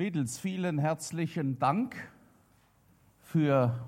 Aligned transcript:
Mädels, 0.00 0.38
vielen 0.38 0.78
herzlichen 0.78 1.58
Dank 1.58 1.94
für 3.18 3.78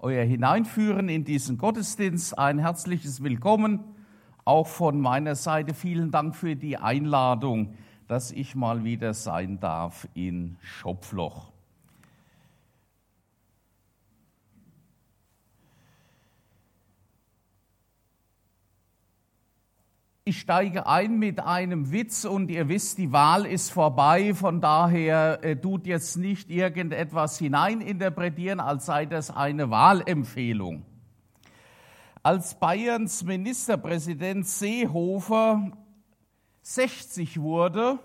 euer 0.00 0.24
Hineinführen 0.24 1.08
in 1.08 1.22
diesen 1.22 1.58
Gottesdienst. 1.58 2.36
Ein 2.36 2.58
herzliches 2.58 3.22
Willkommen 3.22 3.78
auch 4.44 4.66
von 4.66 5.00
meiner 5.00 5.36
Seite. 5.36 5.72
Vielen 5.72 6.10
Dank 6.10 6.34
für 6.34 6.56
die 6.56 6.76
Einladung, 6.76 7.76
dass 8.08 8.32
ich 8.32 8.56
mal 8.56 8.82
wieder 8.82 9.14
sein 9.14 9.60
darf 9.60 10.08
in 10.14 10.56
Schopfloch. 10.60 11.53
Ich 20.26 20.40
steige 20.40 20.86
ein 20.86 21.18
mit 21.18 21.38
einem 21.38 21.92
Witz 21.92 22.24
und 22.24 22.50
ihr 22.50 22.66
wisst, 22.70 22.96
die 22.96 23.12
Wahl 23.12 23.44
ist 23.44 23.70
vorbei, 23.70 24.32
von 24.32 24.62
daher 24.62 25.44
äh, 25.44 25.54
tut 25.54 25.86
jetzt 25.86 26.16
nicht 26.16 26.48
irgendetwas 26.48 27.36
hineininterpretieren, 27.36 28.58
als 28.58 28.86
sei 28.86 29.04
das 29.04 29.30
eine 29.30 29.68
Wahlempfehlung. 29.68 30.86
Als 32.22 32.58
Bayerns 32.58 33.22
Ministerpräsident 33.22 34.46
Seehofer 34.46 35.72
60 36.62 37.42
wurde, 37.42 37.98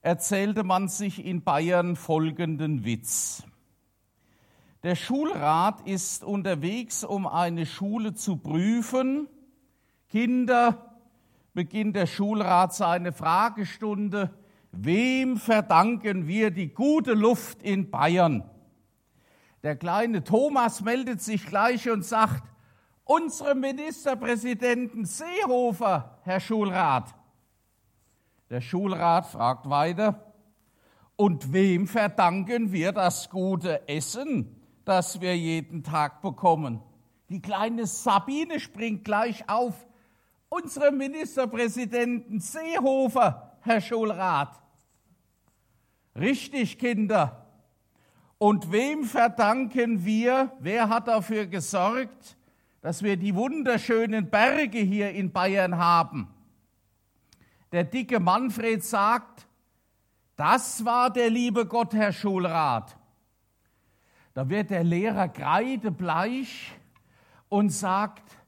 erzählte 0.00 0.64
man 0.64 0.88
sich 0.88 1.22
in 1.22 1.44
Bayern 1.44 1.96
folgenden 1.96 2.86
Witz. 2.86 3.42
Der 4.82 4.94
Schulrat 4.94 5.86
ist 5.86 6.24
unterwegs, 6.24 7.04
um 7.04 7.26
eine 7.26 7.66
Schule 7.66 8.14
zu 8.14 8.38
prüfen. 8.38 9.28
Kinder, 10.08 10.88
beginnt 11.58 11.96
der 11.96 12.06
Schulrat 12.06 12.72
seine 12.72 13.10
Fragestunde. 13.10 14.30
Wem 14.70 15.36
verdanken 15.36 16.28
wir 16.28 16.52
die 16.52 16.72
gute 16.72 17.14
Luft 17.14 17.64
in 17.64 17.90
Bayern? 17.90 18.48
Der 19.64 19.74
kleine 19.74 20.22
Thomas 20.22 20.82
meldet 20.82 21.20
sich 21.20 21.44
gleich 21.44 21.90
und 21.90 22.04
sagt, 22.04 22.44
unserem 23.02 23.58
Ministerpräsidenten 23.58 25.04
Seehofer, 25.04 26.20
Herr 26.22 26.38
Schulrat. 26.38 27.12
Der 28.50 28.60
Schulrat 28.60 29.26
fragt 29.26 29.68
weiter, 29.68 30.32
und 31.16 31.52
wem 31.52 31.88
verdanken 31.88 32.70
wir 32.70 32.92
das 32.92 33.30
gute 33.30 33.88
Essen, 33.88 34.62
das 34.84 35.20
wir 35.20 35.36
jeden 35.36 35.82
Tag 35.82 36.22
bekommen? 36.22 36.80
Die 37.30 37.42
kleine 37.42 37.84
Sabine 37.84 38.60
springt 38.60 39.04
gleich 39.04 39.48
auf 39.48 39.87
unserem 40.48 40.96
Ministerpräsidenten 40.96 42.40
Seehofer, 42.40 43.58
Herr 43.60 43.80
Schulrat. 43.80 44.60
Richtig, 46.14 46.78
Kinder. 46.78 47.46
Und 48.38 48.70
wem 48.72 49.04
verdanken 49.04 50.04
wir, 50.04 50.52
wer 50.60 50.88
hat 50.88 51.08
dafür 51.08 51.46
gesorgt, 51.46 52.36
dass 52.80 53.02
wir 53.02 53.16
die 53.16 53.34
wunderschönen 53.34 54.30
Berge 54.30 54.78
hier 54.78 55.10
in 55.10 55.32
Bayern 55.32 55.76
haben? 55.76 56.28
Der 57.72 57.84
dicke 57.84 58.20
Manfred 58.20 58.82
sagt, 58.84 59.46
das 60.36 60.84
war 60.84 61.10
der 61.10 61.30
liebe 61.30 61.66
Gott, 61.66 61.92
Herr 61.92 62.12
Schulrat. 62.12 62.96
Da 64.34 64.48
wird 64.48 64.70
der 64.70 64.84
Lehrer 64.84 65.28
kreidebleich 65.28 66.72
und 67.48 67.70
sagt, 67.70 68.38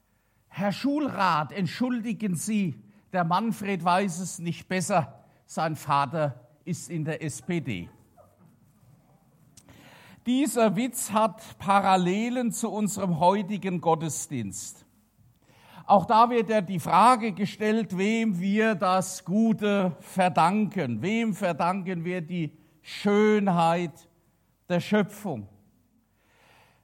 Herr 0.53 0.73
Schulrat, 0.73 1.53
entschuldigen 1.53 2.35
Sie, 2.35 2.75
der 3.13 3.23
Manfred 3.23 3.85
weiß 3.85 4.19
es 4.19 4.37
nicht 4.37 4.67
besser, 4.67 5.23
sein 5.45 5.77
Vater 5.77 6.45
ist 6.65 6.89
in 6.89 7.05
der 7.05 7.23
SPD. 7.23 7.89
Dieser 10.25 10.75
Witz 10.75 11.13
hat 11.13 11.57
Parallelen 11.57 12.51
zu 12.51 12.69
unserem 12.69 13.19
heutigen 13.19 13.79
Gottesdienst. 13.79 14.85
Auch 15.85 16.05
da 16.05 16.29
wird 16.29 16.49
ja 16.49 16.59
die 16.59 16.79
Frage 16.79 17.31
gestellt, 17.31 17.97
wem 17.97 18.37
wir 18.37 18.75
das 18.75 19.23
Gute 19.23 19.95
verdanken. 20.01 21.01
Wem 21.01 21.33
verdanken 21.33 22.03
wir 22.03 22.21
die 22.21 22.51
Schönheit 22.81 24.09
der 24.67 24.81
Schöpfung? 24.81 25.47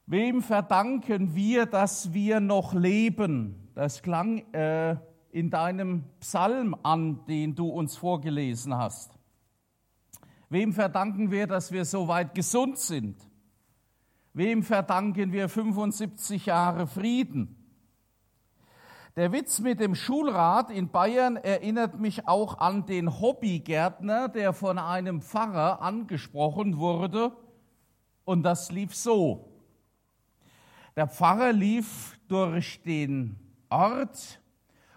Wem 0.10 0.42
verdanken 0.42 1.36
wir, 1.36 1.66
dass 1.66 2.14
wir 2.14 2.40
noch 2.40 2.74
leben? 2.74 3.70
Das 3.76 4.02
klang 4.02 4.38
äh, 4.54 4.96
in 5.32 5.50
deinem 5.50 6.06
Psalm 6.22 6.78
an, 6.82 7.26
den 7.26 7.56
du 7.56 7.68
uns 7.68 7.98
vorgelesen 7.98 8.74
hast. 8.74 9.12
Wem 10.48 10.72
verdanken 10.72 11.30
wir, 11.30 11.46
dass 11.46 11.74
wir 11.74 11.84
so 11.84 12.08
weit 12.08 12.34
gesund 12.34 12.78
sind? 12.78 13.18
Wem 14.32 14.64
verdanken 14.64 15.34
wir 15.34 15.50
75 15.50 16.46
Jahre 16.46 16.88
Frieden? 16.88 17.58
Der 19.18 19.34
Witz 19.34 19.60
mit 19.60 19.82
dem 19.82 19.94
Schulrat 19.94 20.72
in 20.72 20.88
Bayern 20.88 21.36
erinnert 21.36 22.00
mich 22.00 22.30
auch 22.30 22.60
an 22.60 22.86
den 22.86 23.20
Hobbygärtner, 23.20 24.30
der 24.30 24.54
von 24.54 24.80
einem 24.80 25.22
Pfarrer 25.22 25.82
angesprochen 25.82 26.78
wurde. 26.78 27.34
Und 28.24 28.44
das 28.44 28.72
lief 28.72 28.96
so. 28.96 29.47
Der 30.98 31.06
Pfarrer 31.06 31.54
lief 31.54 32.18
durch 32.28 32.82
den 32.82 33.36
Ort 33.70 34.42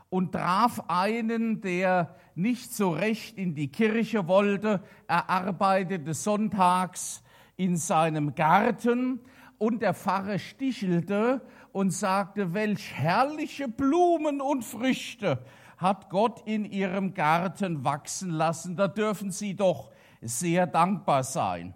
und 0.08 0.32
traf 0.32 0.82
einen, 0.88 1.60
der 1.60 2.16
nicht 2.34 2.74
so 2.74 2.88
recht 2.88 3.36
in 3.36 3.54
die 3.54 3.68
Kirche 3.68 4.26
wollte. 4.26 4.82
Er 5.06 5.28
arbeitete 5.28 6.14
sonntags 6.14 7.22
in 7.58 7.76
seinem 7.76 8.34
Garten 8.34 9.20
und 9.58 9.82
der 9.82 9.92
Pfarrer 9.92 10.38
stichelte 10.38 11.42
und 11.70 11.90
sagte, 11.90 12.54
welch 12.54 12.94
herrliche 12.94 13.68
Blumen 13.68 14.40
und 14.40 14.64
Früchte 14.64 15.44
hat 15.76 16.08
Gott 16.08 16.40
in 16.46 16.64
ihrem 16.64 17.12
Garten 17.12 17.84
wachsen 17.84 18.30
lassen. 18.30 18.74
Da 18.74 18.88
dürfen 18.88 19.32
Sie 19.32 19.54
doch 19.54 19.90
sehr 20.22 20.66
dankbar 20.66 21.24
sein. 21.24 21.74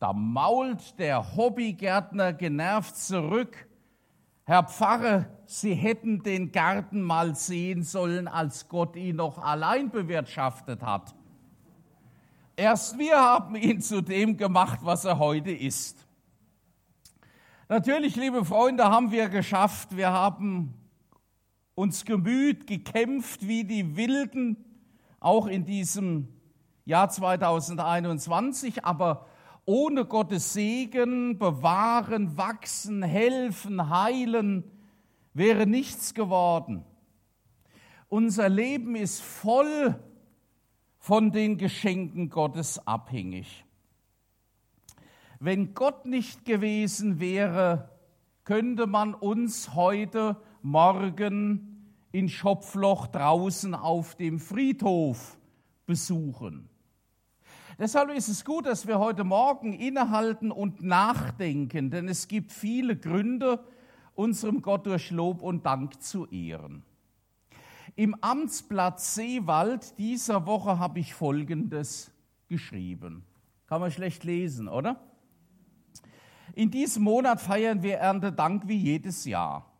Da 0.00 0.14
mault 0.14 0.98
der 0.98 1.36
Hobbygärtner 1.36 2.32
genervt 2.32 2.96
zurück. 2.96 3.68
Herr 4.44 4.64
Pfarrer, 4.64 5.26
Sie 5.44 5.74
hätten 5.74 6.22
den 6.22 6.52
Garten 6.52 7.02
mal 7.02 7.34
sehen 7.34 7.82
sollen, 7.82 8.26
als 8.26 8.68
Gott 8.68 8.96
ihn 8.96 9.16
noch 9.16 9.38
allein 9.38 9.90
bewirtschaftet 9.90 10.82
hat. 10.82 11.14
Erst 12.56 12.98
wir 12.98 13.18
haben 13.18 13.54
ihn 13.56 13.82
zu 13.82 14.00
dem 14.00 14.38
gemacht, 14.38 14.80
was 14.82 15.04
er 15.04 15.18
heute 15.18 15.50
ist. 15.50 16.06
Natürlich, 17.68 18.16
liebe 18.16 18.44
Freunde, 18.46 18.84
haben 18.84 19.10
wir 19.10 19.28
geschafft. 19.28 19.96
Wir 19.98 20.12
haben 20.12 20.72
uns 21.74 22.06
gemüht, 22.06 22.66
gekämpft 22.66 23.46
wie 23.46 23.64
die 23.64 23.96
Wilden, 23.96 24.56
auch 25.20 25.46
in 25.46 25.66
diesem 25.66 26.28
Jahr 26.86 27.10
2021. 27.10 28.84
Aber 28.84 29.26
ohne 29.70 30.04
Gottes 30.04 30.52
Segen, 30.52 31.38
bewahren, 31.38 32.36
wachsen, 32.36 33.04
helfen, 33.04 33.88
heilen, 33.88 34.64
wäre 35.32 35.64
nichts 35.64 36.12
geworden. 36.12 36.84
Unser 38.08 38.48
Leben 38.48 38.96
ist 38.96 39.22
voll 39.22 39.94
von 40.98 41.30
den 41.30 41.56
Geschenken 41.56 42.30
Gottes 42.30 42.84
abhängig. 42.84 43.64
Wenn 45.38 45.72
Gott 45.72 46.04
nicht 46.04 46.44
gewesen 46.44 47.20
wäre, 47.20 47.90
könnte 48.42 48.88
man 48.88 49.14
uns 49.14 49.76
heute 49.76 50.36
Morgen 50.62 51.94
in 52.10 52.28
Schopfloch 52.28 53.06
draußen 53.06 53.76
auf 53.76 54.16
dem 54.16 54.40
Friedhof 54.40 55.38
besuchen. 55.86 56.69
Deshalb 57.80 58.10
ist 58.10 58.28
es 58.28 58.44
gut, 58.44 58.66
dass 58.66 58.86
wir 58.86 58.98
heute 58.98 59.24
Morgen 59.24 59.72
innehalten 59.72 60.52
und 60.52 60.82
nachdenken, 60.82 61.90
denn 61.90 62.08
es 62.08 62.28
gibt 62.28 62.52
viele 62.52 62.94
Gründe, 62.94 63.64
unserem 64.14 64.60
Gott 64.60 64.84
durch 64.84 65.10
Lob 65.10 65.40
und 65.40 65.64
Dank 65.64 66.02
zu 66.02 66.26
ehren. 66.26 66.82
Im 67.96 68.14
Amtsblatt 68.20 69.00
Seewald 69.00 69.98
dieser 69.98 70.44
Woche 70.44 70.78
habe 70.78 70.98
ich 70.98 71.14
Folgendes 71.14 72.12
geschrieben. 72.50 73.24
Kann 73.66 73.80
man 73.80 73.90
schlecht 73.90 74.24
lesen, 74.24 74.68
oder? 74.68 75.00
In 76.54 76.70
diesem 76.70 77.02
Monat 77.04 77.40
feiern 77.40 77.82
wir 77.82 77.96
Erntedank 77.96 78.68
wie 78.68 78.76
jedes 78.76 79.24
Jahr. 79.24 79.72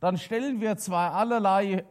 Dann 0.00 0.16
stellen 0.16 0.62
wir 0.62 0.78
zwei 0.78 1.08
allerlei 1.08 1.84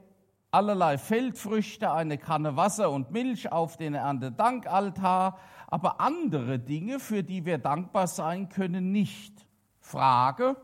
allerlei 0.54 0.98
Feldfrüchte, 0.98 1.92
eine 1.92 2.18
Kanne 2.18 2.56
Wasser 2.56 2.92
und 2.92 3.12
Milch 3.12 3.52
auf 3.52 3.76
den 3.78 3.96
Erntedankaltar, 3.96 5.40
aber 5.68 6.00
andere 6.00 6.60
Dinge, 6.60 7.00
für 7.00 7.24
die 7.24 7.46
wir 7.46 7.58
dankbar 7.58 8.08
sein 8.08 8.50
können, 8.50 8.92
nicht. 8.92 9.34
Frage, 9.80 10.56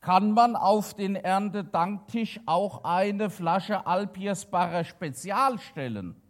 kann 0.00 0.32
man 0.32 0.56
auf 0.56 0.94
den 0.94 1.14
Erntedanktisch 1.14 2.40
auch 2.46 2.84
eine 2.84 3.30
Flasche 3.30 3.86
Alpiersbacher 3.86 4.84
Spezial 4.84 5.58
stellen? 5.58 6.20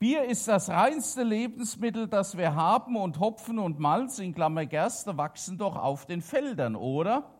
Bier 0.00 0.24
ist 0.24 0.48
das 0.48 0.68
reinste 0.68 1.22
Lebensmittel, 1.22 2.08
das 2.08 2.36
wir 2.36 2.56
haben 2.56 2.96
und 2.96 3.20
Hopfen 3.20 3.60
und 3.60 3.78
Malz 3.78 4.18
in 4.18 4.34
Klammer 4.34 4.66
Gerste 4.66 5.16
wachsen 5.16 5.58
doch 5.58 5.76
auf 5.76 6.06
den 6.06 6.22
Feldern, 6.22 6.74
oder? 6.74 7.30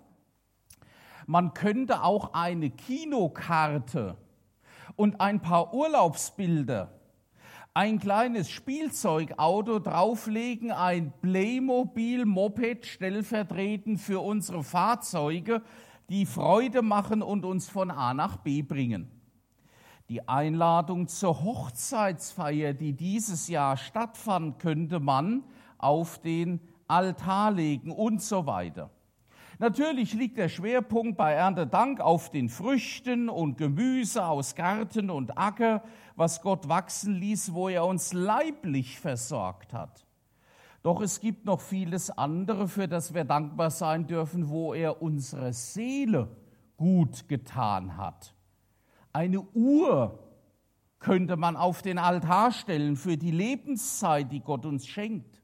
Man 1.33 1.55
könnte 1.55 2.03
auch 2.03 2.35
eine 2.35 2.69
Kinokarte 2.69 4.19
und 4.97 5.23
ein 5.23 5.41
paar 5.41 5.73
Urlaubsbilder, 5.73 6.93
ein 7.73 7.99
kleines 7.99 8.51
Spielzeugauto 8.51 9.79
drauflegen, 9.79 10.73
ein 10.73 11.11
Playmobil-Moped 11.23 12.85
stellvertretend 12.85 13.99
für 13.99 14.21
unsere 14.21 14.63
Fahrzeuge, 14.63 15.63
die 16.11 16.27
Freude 16.27 16.83
machen 16.83 17.23
und 17.23 17.47
uns 17.47 17.67
von 17.71 17.91
A 17.91 18.13
nach 18.13 18.37
B 18.37 18.61
bringen. 18.61 19.11
Die 20.11 20.29
Einladung 20.29 21.09
zur 21.09 21.43
Hochzeitsfeier, 21.43 22.75
die 22.75 22.93
dieses 22.93 23.49
Jahr 23.49 23.79
stattfand, 23.79 24.59
könnte 24.59 25.01
man 25.01 25.45
auf 25.79 26.19
den 26.19 26.61
Altar 26.89 27.53
legen 27.53 27.91
und 27.91 28.21
so 28.21 28.45
weiter. 28.45 28.91
Natürlich 29.63 30.13
liegt 30.13 30.39
der 30.39 30.49
Schwerpunkt 30.49 31.17
bei 31.17 31.35
Erntedank 31.35 32.01
auf 32.01 32.31
den 32.31 32.49
Früchten 32.49 33.29
und 33.29 33.59
Gemüse 33.59 34.27
aus 34.27 34.57
Garten 34.57 35.09
und 35.09 35.39
Acker, 35.39 35.85
was 36.17 36.43
Gott 36.43 36.69
wachsen 36.69 37.15
ließ, 37.15 37.55
wo 37.55 37.69
er 37.69 37.87
uns 37.87 38.13
leiblich 38.13 38.99
versorgt 38.99 39.73
hat. 39.73 40.05
Doch 40.83 41.01
es 41.01 41.21
gibt 41.21 41.45
noch 41.45 41.61
vieles 41.61 42.11
andere, 42.11 42.67
für 42.67 42.89
das 42.89 43.15
wir 43.15 43.23
dankbar 43.23 43.71
sein 43.71 44.09
dürfen, 44.09 44.49
wo 44.49 44.75
er 44.75 45.01
unsere 45.01 45.53
Seele 45.53 46.37
gut 46.77 47.29
getan 47.29 47.97
hat. 47.97 48.35
Eine 49.13 49.43
Uhr 49.43 50.19
könnte 50.99 51.37
man 51.37 51.55
auf 51.55 51.83
den 51.83 51.99
Altar 51.99 52.51
stellen 52.51 52.97
für 52.97 53.17
die 53.17 53.31
Lebenszeit, 53.31 54.33
die 54.33 54.41
Gott 54.41 54.67
uns 54.67 54.89
schenkt. 54.89 55.42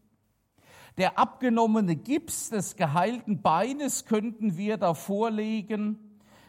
Der 0.99 1.17
abgenommene 1.17 1.95
Gips 1.95 2.51
des 2.51 2.75
geheilten 2.75 3.41
Beines 3.41 4.05
könnten 4.05 4.57
wir 4.57 4.79
davor 4.79 5.31
legen. 5.31 5.97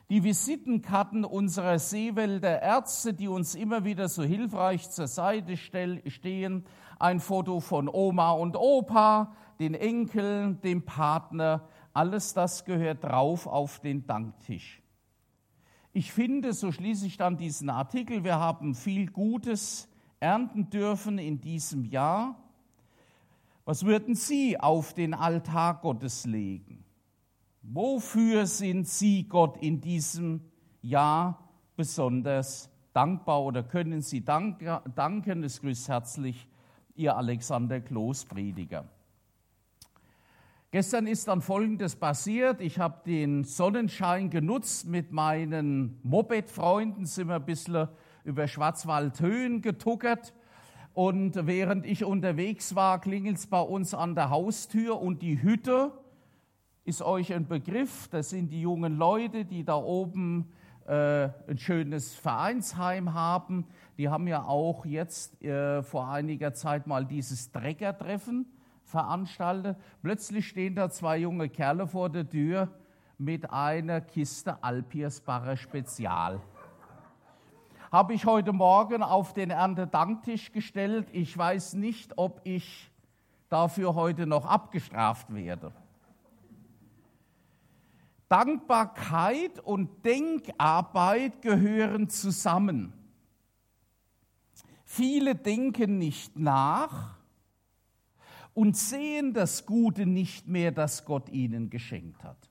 Die 0.09 0.23
Visitenkarten 0.23 1.23
unserer 1.23 1.77
Seewälder 1.77 2.59
Ärzte, 2.59 3.13
die 3.13 3.27
uns 3.27 3.53
immer 3.53 3.85
wieder 3.85 4.09
so 4.09 4.23
hilfreich 4.23 4.89
zur 4.89 5.05
Seite 5.05 5.55
stehen. 5.55 6.65
Ein 6.97 7.19
Foto 7.19 7.59
von 7.59 7.87
Oma 7.87 8.31
und 8.31 8.55
Opa, 8.55 9.35
den 9.59 9.75
Enkeln, 9.75 10.59
dem 10.61 10.83
Partner. 10.83 11.69
Alles 11.93 12.33
das 12.33 12.65
gehört 12.65 13.03
drauf 13.03 13.45
auf 13.45 13.79
den 13.79 14.07
Danktisch. 14.07 14.81
Ich 15.93 16.11
finde, 16.11 16.53
so 16.53 16.71
schließe 16.71 17.05
ich 17.05 17.17
dann 17.17 17.37
diesen 17.37 17.69
Artikel, 17.69 18.23
wir 18.23 18.39
haben 18.39 18.73
viel 18.73 19.11
Gutes 19.11 19.87
ernten 20.19 20.71
dürfen 20.71 21.19
in 21.19 21.39
diesem 21.39 21.85
Jahr. 21.85 22.48
Was 23.69 23.85
würden 23.85 24.15
Sie 24.15 24.59
auf 24.59 24.95
den 24.95 25.13
Altar 25.13 25.79
Gottes 25.81 26.25
legen? 26.25 26.83
Wofür 27.61 28.47
sind 28.47 28.87
Sie 28.87 29.29
Gott 29.29 29.57
in 29.57 29.79
diesem 29.79 30.41
Jahr 30.81 31.47
besonders 31.75 32.71
dankbar 32.93 33.43
oder 33.43 33.61
können 33.61 34.01
Sie 34.01 34.25
danken? 34.25 35.43
Es 35.43 35.61
grüßt 35.61 35.87
herzlich 35.87 36.47
Ihr 36.95 37.15
Alexander 37.15 37.79
Kloß, 37.79 38.25
Prediger. 38.25 38.85
Gestern 40.71 41.05
ist 41.05 41.27
dann 41.27 41.43
Folgendes 41.43 41.95
passiert. 41.95 42.61
Ich 42.61 42.79
habe 42.79 43.03
den 43.05 43.43
Sonnenschein 43.43 44.31
genutzt 44.31 44.87
mit 44.87 45.11
meinen 45.11 45.99
Moped-Freunden, 46.01 47.05
sind 47.05 47.27
wir 47.27 47.35
ein 47.35 47.45
bisschen 47.45 47.87
über 48.23 48.47
Schwarzwaldhöhen 48.47 49.61
getuckert 49.61 50.33
und 50.93 51.47
während 51.47 51.85
ich 51.85 52.03
unterwegs 52.03 52.75
war, 52.75 52.99
klingelt 52.99 53.37
es 53.37 53.47
bei 53.47 53.61
uns 53.61 53.93
an 53.93 54.15
der 54.15 54.29
Haustür 54.29 54.99
und 54.99 55.21
die 55.21 55.41
Hütte 55.41 55.91
ist 56.83 57.01
euch 57.01 57.33
ein 57.33 57.47
Begriff. 57.47 58.07
Das 58.09 58.29
sind 58.29 58.49
die 58.49 58.61
jungen 58.61 58.97
Leute, 58.97 59.45
die 59.45 59.63
da 59.63 59.75
oben 59.75 60.51
äh, 60.87 61.29
ein 61.47 61.57
schönes 61.57 62.15
Vereinsheim 62.15 63.13
haben. 63.13 63.67
Die 63.97 64.09
haben 64.09 64.27
ja 64.27 64.43
auch 64.43 64.85
jetzt 64.85 65.41
äh, 65.43 65.83
vor 65.83 66.09
einiger 66.09 66.53
Zeit 66.53 66.87
mal 66.87 67.05
dieses 67.05 67.51
Treckertreffen 67.51 68.47
veranstaltet. 68.83 69.77
Plötzlich 70.01 70.47
stehen 70.47 70.75
da 70.75 70.89
zwei 70.89 71.19
junge 71.19 71.47
Kerle 71.47 71.85
vor 71.85 72.09
der 72.09 72.27
Tür 72.27 72.69
mit 73.19 73.51
einer 73.51 74.01
Kiste 74.01 74.63
Alpiersbacher 74.63 75.57
Spezial 75.57 76.41
habe 77.91 78.13
ich 78.13 78.25
heute 78.25 78.53
Morgen 78.53 79.01
auf 79.01 79.33
den 79.33 79.49
Erntedanktisch 79.49 80.51
gestellt. 80.51 81.07
Ich 81.11 81.35
weiß 81.35 81.73
nicht, 81.73 82.17
ob 82.17 82.41
ich 82.43 82.91
dafür 83.49 83.95
heute 83.95 84.27
noch 84.27 84.45
abgestraft 84.45 85.33
werde. 85.33 85.71
Dankbarkeit 88.27 89.59
und 89.59 90.05
Denkarbeit 90.05 91.41
gehören 91.41 92.09
zusammen. 92.09 92.93
Viele 94.85 95.35
denken 95.35 95.97
nicht 95.97 96.37
nach 96.37 97.15
und 98.53 98.77
sehen 98.77 99.33
das 99.33 99.65
Gute 99.65 100.05
nicht 100.05 100.47
mehr, 100.47 100.71
das 100.71 101.05
Gott 101.05 101.29
ihnen 101.29 101.71
geschenkt 101.71 102.23
hat. 102.23 102.48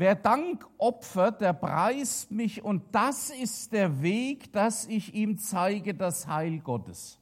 Wer 0.00 0.14
Dank 0.14 0.64
opfert, 0.78 1.40
der 1.40 1.52
preist 1.52 2.30
mich 2.30 2.62
und 2.62 2.84
das 2.94 3.30
ist 3.30 3.72
der 3.72 4.00
Weg, 4.00 4.52
dass 4.52 4.86
ich 4.86 5.12
ihm 5.12 5.38
zeige 5.38 5.92
das 5.92 6.28
Heil 6.28 6.60
Gottes. 6.60 7.18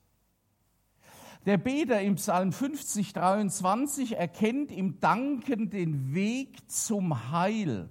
Der 1.46 1.56
Beter 1.56 2.02
im 2.02 2.16
Psalm 2.16 2.52
50, 2.52 3.14
23 3.14 4.18
erkennt 4.18 4.70
im 4.70 5.00
Danken 5.00 5.70
den 5.70 6.12
Weg 6.12 6.70
zum 6.70 7.30
Heil. 7.32 7.88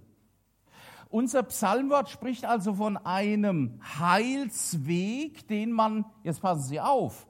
Unser 1.10 1.42
Psalmwort 1.42 2.10
spricht 2.10 2.46
also 2.46 2.76
von 2.76 2.96
einem 2.96 3.80
Heilsweg, 3.98 5.48
den 5.48 5.72
man, 5.72 6.06
jetzt 6.22 6.42
passen 6.42 6.62
Sie 6.62 6.80
auf, 6.80 7.26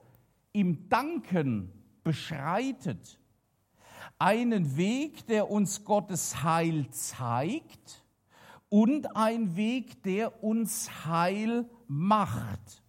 im 0.52 0.90
Danken 0.90 1.72
beschreitet 2.04 3.18
einen 4.18 4.76
Weg, 4.76 5.26
der 5.26 5.50
uns 5.50 5.84
Gottes 5.84 6.42
Heil 6.42 6.88
zeigt 6.90 8.04
und 8.68 9.16
ein 9.16 9.56
Weg, 9.56 10.02
der 10.02 10.42
uns 10.42 11.06
Heil 11.06 11.68
macht. 11.86 12.82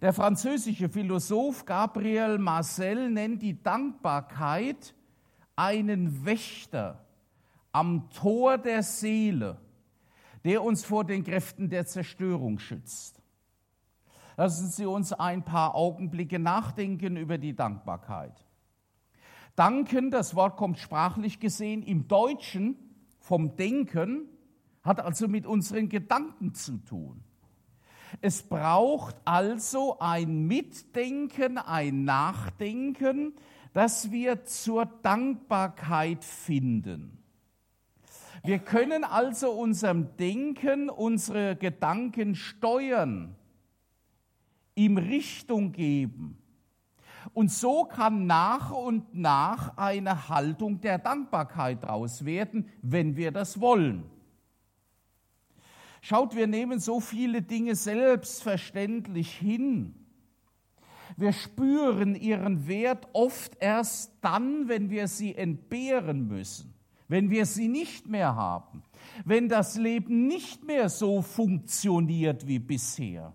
Der 0.00 0.12
französische 0.12 0.88
Philosoph 0.88 1.64
Gabriel 1.64 2.38
Marcel 2.38 3.10
nennt 3.10 3.42
die 3.42 3.60
Dankbarkeit 3.62 4.94
einen 5.56 6.24
Wächter 6.24 7.04
am 7.72 8.08
Tor 8.10 8.58
der 8.58 8.82
Seele, 8.82 9.60
der 10.44 10.62
uns 10.62 10.84
vor 10.84 11.04
den 11.04 11.24
Kräften 11.24 11.68
der 11.68 11.84
Zerstörung 11.86 12.58
schützt. 12.58 13.20
Lassen 14.36 14.68
Sie 14.68 14.86
uns 14.86 15.12
ein 15.12 15.42
paar 15.42 15.74
Augenblicke 15.74 16.38
nachdenken 16.38 17.16
über 17.16 17.38
die 17.38 17.56
Dankbarkeit. 17.56 18.47
Danken, 19.58 20.12
das 20.12 20.36
Wort 20.36 20.56
kommt 20.56 20.78
sprachlich 20.78 21.40
gesehen 21.40 21.82
im 21.82 22.06
Deutschen 22.06 22.76
vom 23.18 23.56
Denken, 23.56 24.28
hat 24.84 25.00
also 25.00 25.26
mit 25.26 25.46
unseren 25.46 25.88
Gedanken 25.88 26.54
zu 26.54 26.78
tun. 26.78 27.24
Es 28.20 28.42
braucht 28.42 29.16
also 29.24 29.98
ein 29.98 30.46
Mitdenken, 30.46 31.58
ein 31.58 32.04
Nachdenken, 32.04 33.34
dass 33.72 34.12
wir 34.12 34.44
zur 34.44 34.86
Dankbarkeit 34.86 36.24
finden. 36.24 37.18
Wir 38.44 38.60
können 38.60 39.02
also 39.02 39.50
unserem 39.50 40.16
Denken, 40.16 40.88
unsere 40.88 41.56
Gedanken 41.56 42.36
steuern, 42.36 43.34
ihm 44.76 44.96
Richtung 44.98 45.72
geben. 45.72 46.38
Und 47.34 47.50
so 47.50 47.84
kann 47.84 48.26
nach 48.26 48.70
und 48.70 49.14
nach 49.14 49.76
eine 49.76 50.28
Haltung 50.28 50.80
der 50.80 50.98
Dankbarkeit 50.98 51.82
daraus 51.82 52.24
werden, 52.24 52.68
wenn 52.82 53.16
wir 53.16 53.32
das 53.32 53.60
wollen. 53.60 54.04
Schaut, 56.00 56.36
wir 56.36 56.46
nehmen 56.46 56.78
so 56.78 57.00
viele 57.00 57.42
Dinge 57.42 57.74
selbstverständlich 57.74 59.32
hin. 59.32 59.94
Wir 61.16 61.32
spüren 61.32 62.14
ihren 62.14 62.68
Wert 62.68 63.08
oft 63.12 63.56
erst 63.60 64.12
dann, 64.20 64.68
wenn 64.68 64.90
wir 64.90 65.08
sie 65.08 65.34
entbehren 65.34 66.28
müssen, 66.28 66.74
wenn 67.08 67.30
wir 67.30 67.44
sie 67.46 67.66
nicht 67.66 68.06
mehr 68.06 68.36
haben, 68.36 68.84
wenn 69.24 69.48
das 69.48 69.76
Leben 69.76 70.28
nicht 70.28 70.64
mehr 70.64 70.88
so 70.88 71.22
funktioniert 71.22 72.46
wie 72.46 72.60
bisher. 72.60 73.34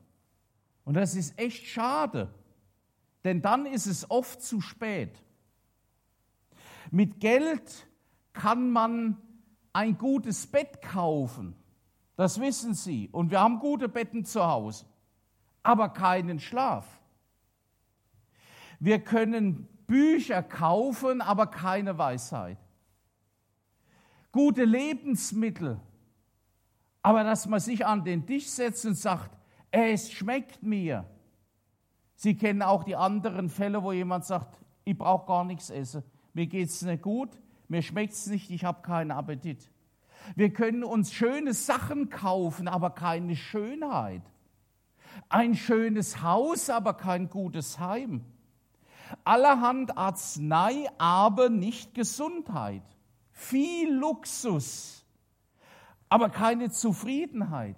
Und 0.85 0.95
das 0.95 1.15
ist 1.15 1.37
echt 1.37 1.65
schade 1.65 2.33
denn 3.23 3.41
dann 3.41 3.65
ist 3.65 3.85
es 3.85 4.09
oft 4.09 4.41
zu 4.41 4.61
spät. 4.61 5.23
Mit 6.91 7.19
Geld 7.19 7.87
kann 8.33 8.69
man 8.71 9.17
ein 9.71 9.97
gutes 9.97 10.47
Bett 10.47 10.81
kaufen, 10.81 11.55
das 12.15 12.39
wissen 12.39 12.73
Sie, 12.73 13.09
und 13.11 13.31
wir 13.31 13.39
haben 13.39 13.59
gute 13.59 13.89
Betten 13.89 14.25
zu 14.25 14.45
Hause. 14.45 14.85
aber 15.63 15.89
keinen 15.89 16.39
Schlaf. 16.39 16.85
Wir 18.79 18.99
können 18.99 19.67
Bücher 19.87 20.43
kaufen, 20.43 21.21
aber 21.21 21.47
keine 21.47 21.97
Weisheit. 21.97 22.57
Gute 24.31 24.65
Lebensmittel, 24.65 25.79
aber 27.01 27.23
dass 27.23 27.47
man 27.47 27.59
sich 27.59 27.85
an 27.85 28.03
den 28.03 28.25
Tisch 28.25 28.47
setzt 28.47 28.85
und 28.85 28.95
sagt, 28.95 29.37
es 29.71 30.11
schmeckt 30.11 30.63
mir. 30.63 31.05
Sie 32.15 32.35
kennen 32.35 32.61
auch 32.61 32.83
die 32.83 32.95
anderen 32.95 33.49
Fälle, 33.49 33.83
wo 33.83 33.91
jemand 33.91 34.25
sagt, 34.25 34.57
ich 34.85 34.97
brauche 34.97 35.25
gar 35.25 35.43
nichts 35.43 35.69
essen. 35.69 36.03
Mir 36.33 36.47
geht 36.47 36.69
es 36.69 36.81
nicht 36.81 37.03
gut, 37.03 37.29
mir 37.67 37.81
schmeckt 37.81 38.13
es 38.13 38.27
nicht, 38.27 38.49
ich 38.49 38.65
habe 38.65 38.81
keinen 38.81 39.11
Appetit. 39.11 39.69
Wir 40.35 40.53
können 40.53 40.83
uns 40.83 41.13
schöne 41.13 41.53
Sachen 41.53 42.09
kaufen, 42.09 42.67
aber 42.67 42.91
keine 42.91 43.35
Schönheit. 43.35 44.21
Ein 45.29 45.55
schönes 45.55 46.21
Haus, 46.21 46.69
aber 46.69 46.93
kein 46.93 47.29
gutes 47.29 47.79
Heim. 47.79 48.23
Allerhand 49.23 49.97
Arznei, 49.97 50.87
aber 50.97 51.49
nicht 51.49 51.93
Gesundheit. 51.93 52.83
Viel 53.31 53.93
Luxus, 53.93 55.05
aber 56.09 56.29
keine 56.29 56.71
Zufriedenheit. 56.71 57.75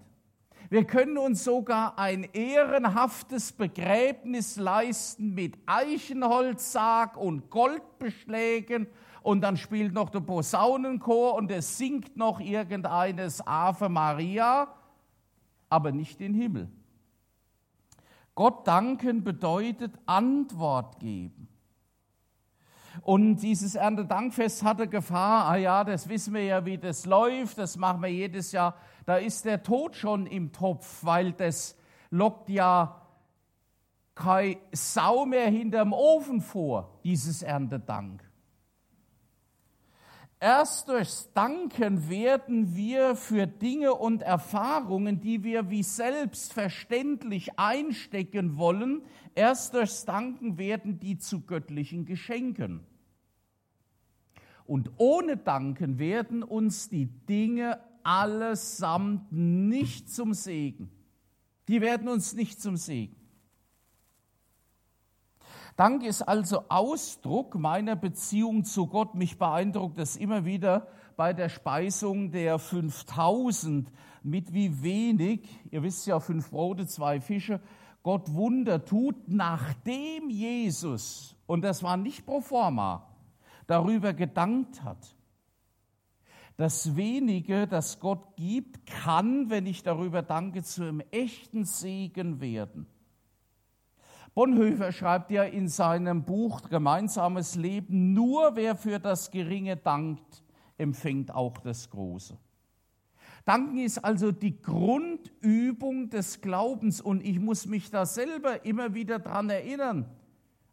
Wir 0.70 0.86
können 0.86 1.18
uns 1.18 1.44
sogar 1.44 2.00
ein 2.00 2.24
ehrenhaftes 2.34 3.52
Begräbnis 3.52 4.56
leisten 4.56 5.36
mit 5.36 5.58
Eichenholzsarg 5.68 7.18
und 7.18 7.50
Goldbeschlägen 7.52 8.88
und 9.22 9.42
dann 9.42 9.58
spielt 9.58 9.94
noch 9.94 10.10
der 10.10 10.22
Posaunenchor 10.22 11.36
und 11.36 11.52
es 11.52 11.78
singt 11.78 12.18
noch 12.18 12.40
irgendeines 12.40 13.46
Ave 13.46 13.90
Maria, 13.90 14.68
aber 15.70 15.92
nicht 15.92 16.20
den 16.20 16.34
Himmel. 16.34 16.70
Gott 18.34 18.68
danken 18.68 19.24
bedeutet 19.24 19.94
Antwort 20.06 21.00
geben. 21.00 21.48
Und 23.02 23.38
dieses 23.38 23.76
Erntedankfest 23.76 24.64
hatte 24.64 24.88
Gefahr, 24.88 25.46
ah 25.46 25.56
ja, 25.58 25.84
das 25.84 26.08
wissen 26.08 26.34
wir 26.34 26.44
ja, 26.44 26.66
wie 26.66 26.78
das 26.78 27.06
läuft, 27.06 27.58
das 27.58 27.78
machen 27.78 28.02
wir 28.02 28.10
jedes 28.10 28.52
Jahr. 28.52 28.76
Da 29.06 29.18
ist 29.18 29.46
der 29.46 29.62
Tod 29.62 29.96
schon 29.96 30.26
im 30.26 30.52
Topf, 30.52 31.04
weil 31.04 31.32
das 31.32 31.78
lockt 32.10 32.50
ja 32.50 33.02
keine 34.16 34.58
Sau 34.72 35.26
mehr 35.26 35.50
hinterm 35.50 35.94
Ofen 35.94 36.42
vor, 36.42 37.00
dieses 37.04 37.44
Erntedank. 37.44 38.24
Erst 40.40 40.90
durchs 40.90 41.32
Danken 41.34 42.10
werden 42.10 42.76
wir 42.76 43.16
für 43.16 43.48
Dinge 43.48 43.94
und 43.94 44.22
Erfahrungen, 44.22 45.20
die 45.20 45.44
wir 45.44 45.70
wie 45.70 45.84
selbstverständlich 45.84 47.58
einstecken 47.58 48.58
wollen, 48.58 49.02
erst 49.34 49.74
durchs 49.74 50.06
Danken 50.06 50.58
werden 50.58 51.00
die 51.00 51.18
zu 51.18 51.42
göttlichen 51.42 52.06
Geschenken. 52.06 52.82
Und 54.66 54.92
ohne 54.98 55.38
Danken 55.38 56.00
werden 56.00 56.44
uns 56.44 56.90
die 56.90 57.06
Dinge 57.06 57.80
allesamt 58.06 59.32
nicht 59.32 60.10
zum 60.10 60.34
Segen. 60.34 60.90
Die 61.68 61.82
werden 61.82 62.08
uns 62.08 62.34
nicht 62.34 62.62
zum 62.62 62.78
Segen. 62.78 63.16
Dank 65.76 66.04
ist 66.04 66.22
also 66.22 66.64
Ausdruck 66.70 67.56
meiner 67.56 67.98
Beziehung 67.98 68.64
zu 68.64 68.88
Gott. 68.88 69.16
Mich 69.16 69.38
beeindruckt 69.38 69.98
es 69.98 70.16
immer 70.16 70.46
wieder 70.46 70.88
bei 71.18 71.34
der 71.34 71.50
Speisung 71.50 72.32
der 72.32 72.60
5000, 72.60 73.92
mit 74.24 74.54
wie 74.54 74.82
wenig, 74.84 75.48
ihr 75.72 75.84
wisst 75.84 76.08
ja, 76.08 76.20
fünf 76.20 76.50
Brote, 76.50 76.88
zwei 76.88 77.20
Fische, 77.20 77.60
Gott 78.04 78.34
Wunder 78.34 78.86
tut, 78.86 79.28
nachdem 79.28 80.30
Jesus, 80.30 81.36
und 81.46 81.62
das 81.62 81.84
war 81.84 81.98
nicht 81.98 82.26
pro 82.26 82.42
forma, 82.42 83.08
darüber 83.68 84.14
gedankt 84.14 84.84
hat. 84.84 85.16
Das 86.58 86.96
wenige, 86.96 87.68
das 87.68 88.00
Gott 88.00 88.36
gibt, 88.38 88.86
kann, 88.86 89.50
wenn 89.50 89.66
ich 89.66 89.84
darüber 89.84 90.22
danke, 90.22 90.64
zu 90.64 90.84
einem 90.84 91.02
echten 91.12 91.66
Segen 91.66 92.40
werden. 92.40 92.88
Bonhoeffer 94.34 94.92
schreibt 94.92 95.32
ja 95.32 95.44
in 95.44 95.68
seinem 95.68 96.24
Buch 96.24 96.70
Gemeinsames 96.70 97.56
Leben, 97.56 98.14
nur 98.14 98.56
wer 98.56 98.76
für 98.76 99.00
das 99.00 99.32
Geringe 99.32 99.78
dankt, 99.78 100.44
empfängt 100.78 101.34
auch 101.34 101.58
das 101.58 101.90
Große. 101.90 102.38
Danken 103.46 103.78
ist 103.78 104.00
also 104.00 104.32
die 104.32 104.60
Grundübung 104.62 106.10
des 106.10 106.42
Glaubens 106.42 107.00
und 107.00 107.24
ich 107.24 107.40
muss 107.40 107.66
mich 107.66 107.92
da 107.92 108.06
selber 108.06 108.66
immer 108.66 108.94
wieder 108.94 109.20
dran 109.20 109.50
erinnern. 109.50 110.10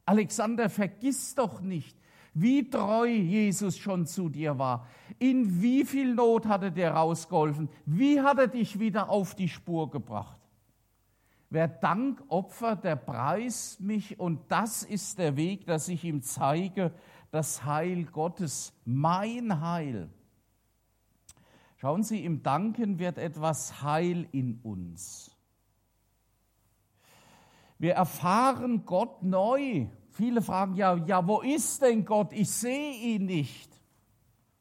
Alexander, 0.06 0.70
vergiss 0.70 1.34
doch 1.34 1.60
nicht, 1.60 1.96
wie 2.34 2.68
treu 2.68 3.06
Jesus 3.06 3.76
schon 3.76 4.06
zu 4.06 4.28
dir 4.28 4.58
war. 4.58 4.86
In 5.18 5.60
wie 5.60 5.84
viel 5.84 6.14
Not 6.14 6.46
hat 6.46 6.62
er 6.62 6.70
dir 6.70 6.90
rausgeholfen? 6.90 7.68
Wie 7.84 8.20
hat 8.20 8.38
er 8.38 8.48
dich 8.48 8.78
wieder 8.78 9.10
auf 9.10 9.34
die 9.34 9.48
Spur 9.48 9.90
gebracht? 9.90 10.38
Wer 11.50 11.68
Dank 11.68 12.22
opfert, 12.28 12.84
der 12.84 12.96
preist 12.96 13.80
mich 13.80 14.18
und 14.18 14.50
das 14.50 14.82
ist 14.82 15.18
der 15.18 15.36
Weg, 15.36 15.66
dass 15.66 15.88
ich 15.88 16.02
ihm 16.02 16.22
zeige, 16.22 16.92
das 17.30 17.64
Heil 17.64 18.04
Gottes, 18.04 18.72
mein 18.86 19.60
Heil. 19.60 20.08
Schauen 21.76 22.04
Sie, 22.04 22.24
im 22.24 22.42
Danken 22.42 22.98
wird 22.98 23.18
etwas 23.18 23.82
Heil 23.82 24.26
in 24.32 24.60
uns. 24.62 25.36
Wir 27.78 27.94
erfahren 27.94 28.86
Gott 28.86 29.22
neu. 29.22 29.88
Viele 30.12 30.42
fragen 30.42 30.74
ja, 30.74 30.94
ja, 31.06 31.26
wo 31.26 31.40
ist 31.40 31.80
denn 31.80 32.04
Gott? 32.04 32.32
Ich 32.32 32.50
sehe 32.50 32.92
ihn 32.92 33.24
nicht. 33.24 33.70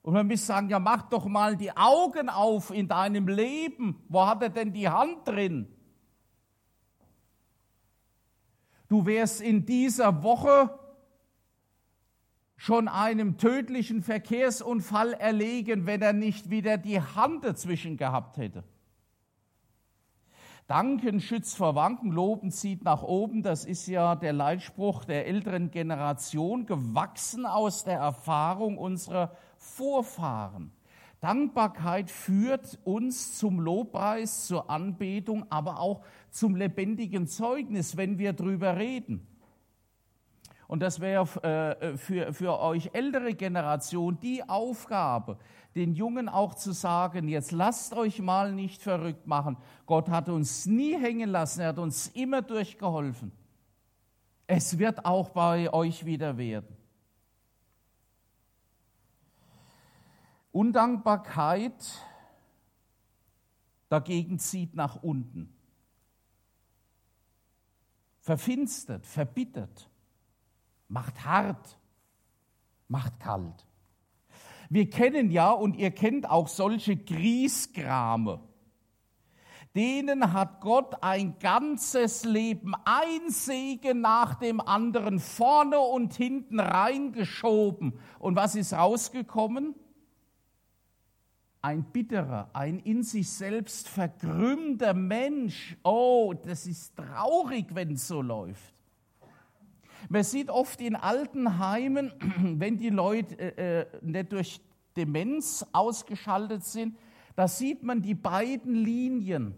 Und 0.01 0.13
man 0.13 0.25
muss 0.25 0.47
sagen, 0.47 0.69
ja, 0.69 0.79
mach 0.79 1.03
doch 1.03 1.25
mal 1.25 1.57
die 1.57 1.75
Augen 1.75 2.29
auf 2.29 2.71
in 2.71 2.87
deinem 2.87 3.27
Leben. 3.27 4.01
Wo 4.07 4.25
hat 4.25 4.41
er 4.41 4.49
denn 4.49 4.71
die 4.73 4.87
Hand 4.87 5.27
drin? 5.27 5.67
Du 8.87 9.05
wärst 9.05 9.41
in 9.41 9.65
dieser 9.65 10.23
Woche 10.23 10.77
schon 12.55 12.87
einem 12.87 13.37
tödlichen 13.37 14.03
Verkehrsunfall 14.03 15.13
erlegen, 15.13 15.85
wenn 15.85 16.01
er 16.01 16.13
nicht 16.13 16.49
wieder 16.49 16.77
die 16.77 17.01
Hand 17.01 17.43
dazwischen 17.43 17.97
gehabt 17.97 18.37
hätte. 18.37 18.63
Danken 20.71 21.19
schützt 21.19 21.57
vor 21.57 21.75
Wanken, 21.75 22.11
Loben 22.13 22.49
zieht 22.49 22.85
nach 22.85 23.03
oben. 23.03 23.43
Das 23.43 23.65
ist 23.65 23.87
ja 23.87 24.15
der 24.15 24.31
Leitspruch 24.31 25.03
der 25.03 25.27
älteren 25.27 25.69
Generation, 25.69 26.65
gewachsen 26.65 27.45
aus 27.45 27.83
der 27.83 27.97
Erfahrung 27.97 28.77
unserer 28.77 29.35
Vorfahren. 29.57 30.71
Dankbarkeit 31.19 32.09
führt 32.09 32.79
uns 32.85 33.37
zum 33.37 33.59
Lobpreis, 33.59 34.47
zur 34.47 34.69
Anbetung, 34.69 35.45
aber 35.49 35.77
auch 35.81 36.03
zum 36.29 36.55
lebendigen 36.55 37.27
Zeugnis, 37.27 37.97
wenn 37.97 38.17
wir 38.17 38.31
drüber 38.31 38.77
reden. 38.77 39.27
Und 40.71 40.79
das 40.79 41.01
wäre 41.01 41.25
äh, 41.81 41.97
für, 41.97 42.31
für 42.31 42.57
euch 42.61 42.91
ältere 42.93 43.33
Generation 43.33 44.17
die 44.21 44.47
Aufgabe, 44.47 45.37
den 45.75 45.93
Jungen 45.95 46.29
auch 46.29 46.53
zu 46.53 46.71
sagen, 46.71 47.27
jetzt 47.27 47.51
lasst 47.51 47.93
euch 47.93 48.21
mal 48.21 48.53
nicht 48.53 48.81
verrückt 48.81 49.27
machen. 49.27 49.57
Gott 49.85 50.07
hat 50.07 50.29
uns 50.29 50.65
nie 50.67 50.97
hängen 50.97 51.29
lassen, 51.29 51.59
er 51.59 51.67
hat 51.67 51.77
uns 51.77 52.07
immer 52.07 52.41
durchgeholfen. 52.41 53.33
Es 54.47 54.79
wird 54.79 55.05
auch 55.05 55.31
bei 55.31 55.73
euch 55.73 56.05
wieder 56.05 56.37
werden. 56.37 56.77
Undankbarkeit 60.53 61.99
dagegen 63.89 64.39
zieht 64.39 64.73
nach 64.73 65.03
unten. 65.03 65.53
Verfinstert, 68.21 69.05
verbittert, 69.05 69.90
macht 70.91 71.25
hart, 71.25 71.77
macht 72.87 73.19
kalt. 73.19 73.65
Wir 74.69 74.89
kennen 74.89 75.31
ja 75.31 75.51
und 75.51 75.75
ihr 75.75 75.91
kennt 75.91 76.29
auch 76.29 76.47
solche 76.47 76.95
Griesgrame. 76.95 78.41
Denen 79.73 80.33
hat 80.33 80.59
Gott 80.59 81.01
ein 81.01 81.39
ganzes 81.39 82.25
Leben, 82.25 82.73
ein 82.83 83.29
Segen 83.29 84.01
nach 84.01 84.35
dem 84.35 84.59
anderen, 84.59 85.19
vorne 85.19 85.79
und 85.79 86.13
hinten 86.13 86.59
reingeschoben. 86.59 87.97
Und 88.19 88.35
was 88.35 88.55
ist 88.55 88.73
rausgekommen? 88.73 89.75
ein 91.63 91.83
bitterer, 91.83 92.49
ein 92.53 92.79
in 92.79 93.03
sich 93.03 93.29
selbst 93.29 93.87
verkrümmter 93.87 94.95
Mensch. 94.95 95.77
Oh, 95.83 96.33
das 96.33 96.65
ist 96.65 96.95
traurig, 96.95 97.67
wenn 97.75 97.93
es 97.93 98.07
so 98.07 98.23
läuft. 98.23 98.80
Man 100.09 100.23
sieht 100.23 100.49
oft 100.49 100.81
in 100.81 100.95
Altenheimen, 100.95 102.11
wenn 102.59 102.77
die 102.77 102.89
Leute 102.89 103.37
äh, 103.37 103.81
äh, 103.81 103.85
nicht 104.01 104.31
durch 104.31 104.61
Demenz 104.95 105.65
ausgeschaltet 105.71 106.63
sind, 106.63 106.97
da 107.35 107.47
sieht 107.47 107.83
man 107.83 108.01
die 108.01 108.15
beiden 108.15 108.75
Linien. 108.75 109.55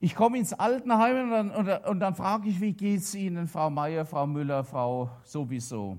Ich 0.00 0.14
komme 0.14 0.38
ins 0.38 0.52
Altenheim 0.52 1.24
und 1.24 1.30
dann, 1.30 1.50
und, 1.50 1.86
und 1.86 2.00
dann 2.00 2.14
frage 2.14 2.48
ich, 2.48 2.60
wie 2.60 2.72
geht 2.72 3.00
es 3.00 3.14
Ihnen, 3.16 3.48
Frau 3.48 3.68
Meier, 3.68 4.04
Frau 4.04 4.26
Müller, 4.28 4.62
Frau 4.62 5.10
sowieso? 5.24 5.98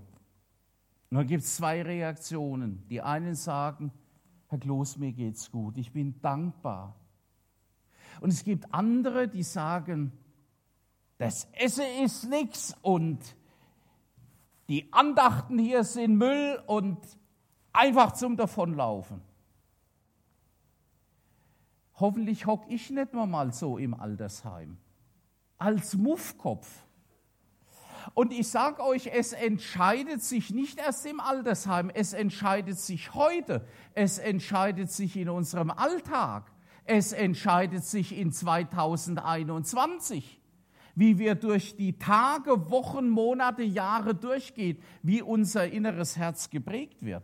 Und 1.10 1.18
dann 1.18 1.28
gibt 1.28 1.44
es 1.44 1.56
zwei 1.56 1.82
Reaktionen. 1.82 2.88
Die 2.88 3.02
einen 3.02 3.36
sagen, 3.36 3.92
Herr 4.48 4.60
Kloß, 4.60 4.98
mir 4.98 5.12
geht's 5.12 5.52
gut, 5.52 5.78
ich 5.78 5.92
bin 5.92 6.20
dankbar. 6.22 6.96
Und 8.22 8.30
es 8.32 8.44
gibt 8.44 8.74
andere, 8.74 9.28
die 9.28 9.44
sagen, 9.44 10.14
das 11.20 11.48
Essen 11.52 11.86
ist 12.04 12.24
nichts 12.24 12.76
und 12.82 13.20
die 14.70 14.92
Andachten 14.94 15.60
hier 15.60 15.84
sind 15.84 16.16
Müll 16.16 16.64
und 16.66 16.98
einfach 17.74 18.14
zum 18.14 18.38
Davonlaufen. 18.38 19.22
Hoffentlich 21.96 22.46
hock 22.46 22.64
ich 22.70 22.90
nicht 22.90 23.14
mal 23.14 23.52
so 23.52 23.78
im 23.78 23.94
Altersheim. 23.94 24.78
Als 25.58 25.96
Muffkopf. 25.96 26.70
Und 28.14 28.32
ich 28.32 28.48
sage 28.48 28.82
euch, 28.82 29.08
es 29.08 29.34
entscheidet 29.34 30.24
sich 30.24 30.52
nicht 30.52 30.80
erst 30.80 31.06
im 31.06 31.20
Altersheim, 31.20 31.92
es 31.94 32.14
entscheidet 32.14 32.80
sich 32.80 33.14
heute, 33.14 33.68
es 33.94 34.20
entscheidet 34.20 34.90
sich 34.90 35.18
in 35.18 35.28
unserem 35.28 35.70
Alltag, 35.70 36.50
es 36.86 37.12
entscheidet 37.12 37.84
sich 37.84 38.18
in 38.18 38.32
2021, 38.32 40.39
wie 41.00 41.18
wir 41.18 41.36
durch 41.36 41.78
die 41.78 41.98
Tage, 41.98 42.70
Wochen, 42.70 43.08
Monate, 43.08 43.64
Jahre 43.64 44.14
durchgehen, 44.14 44.80
wie 45.02 45.22
unser 45.22 45.66
inneres 45.66 46.18
Herz 46.18 46.50
geprägt 46.50 46.98
wird. 47.06 47.24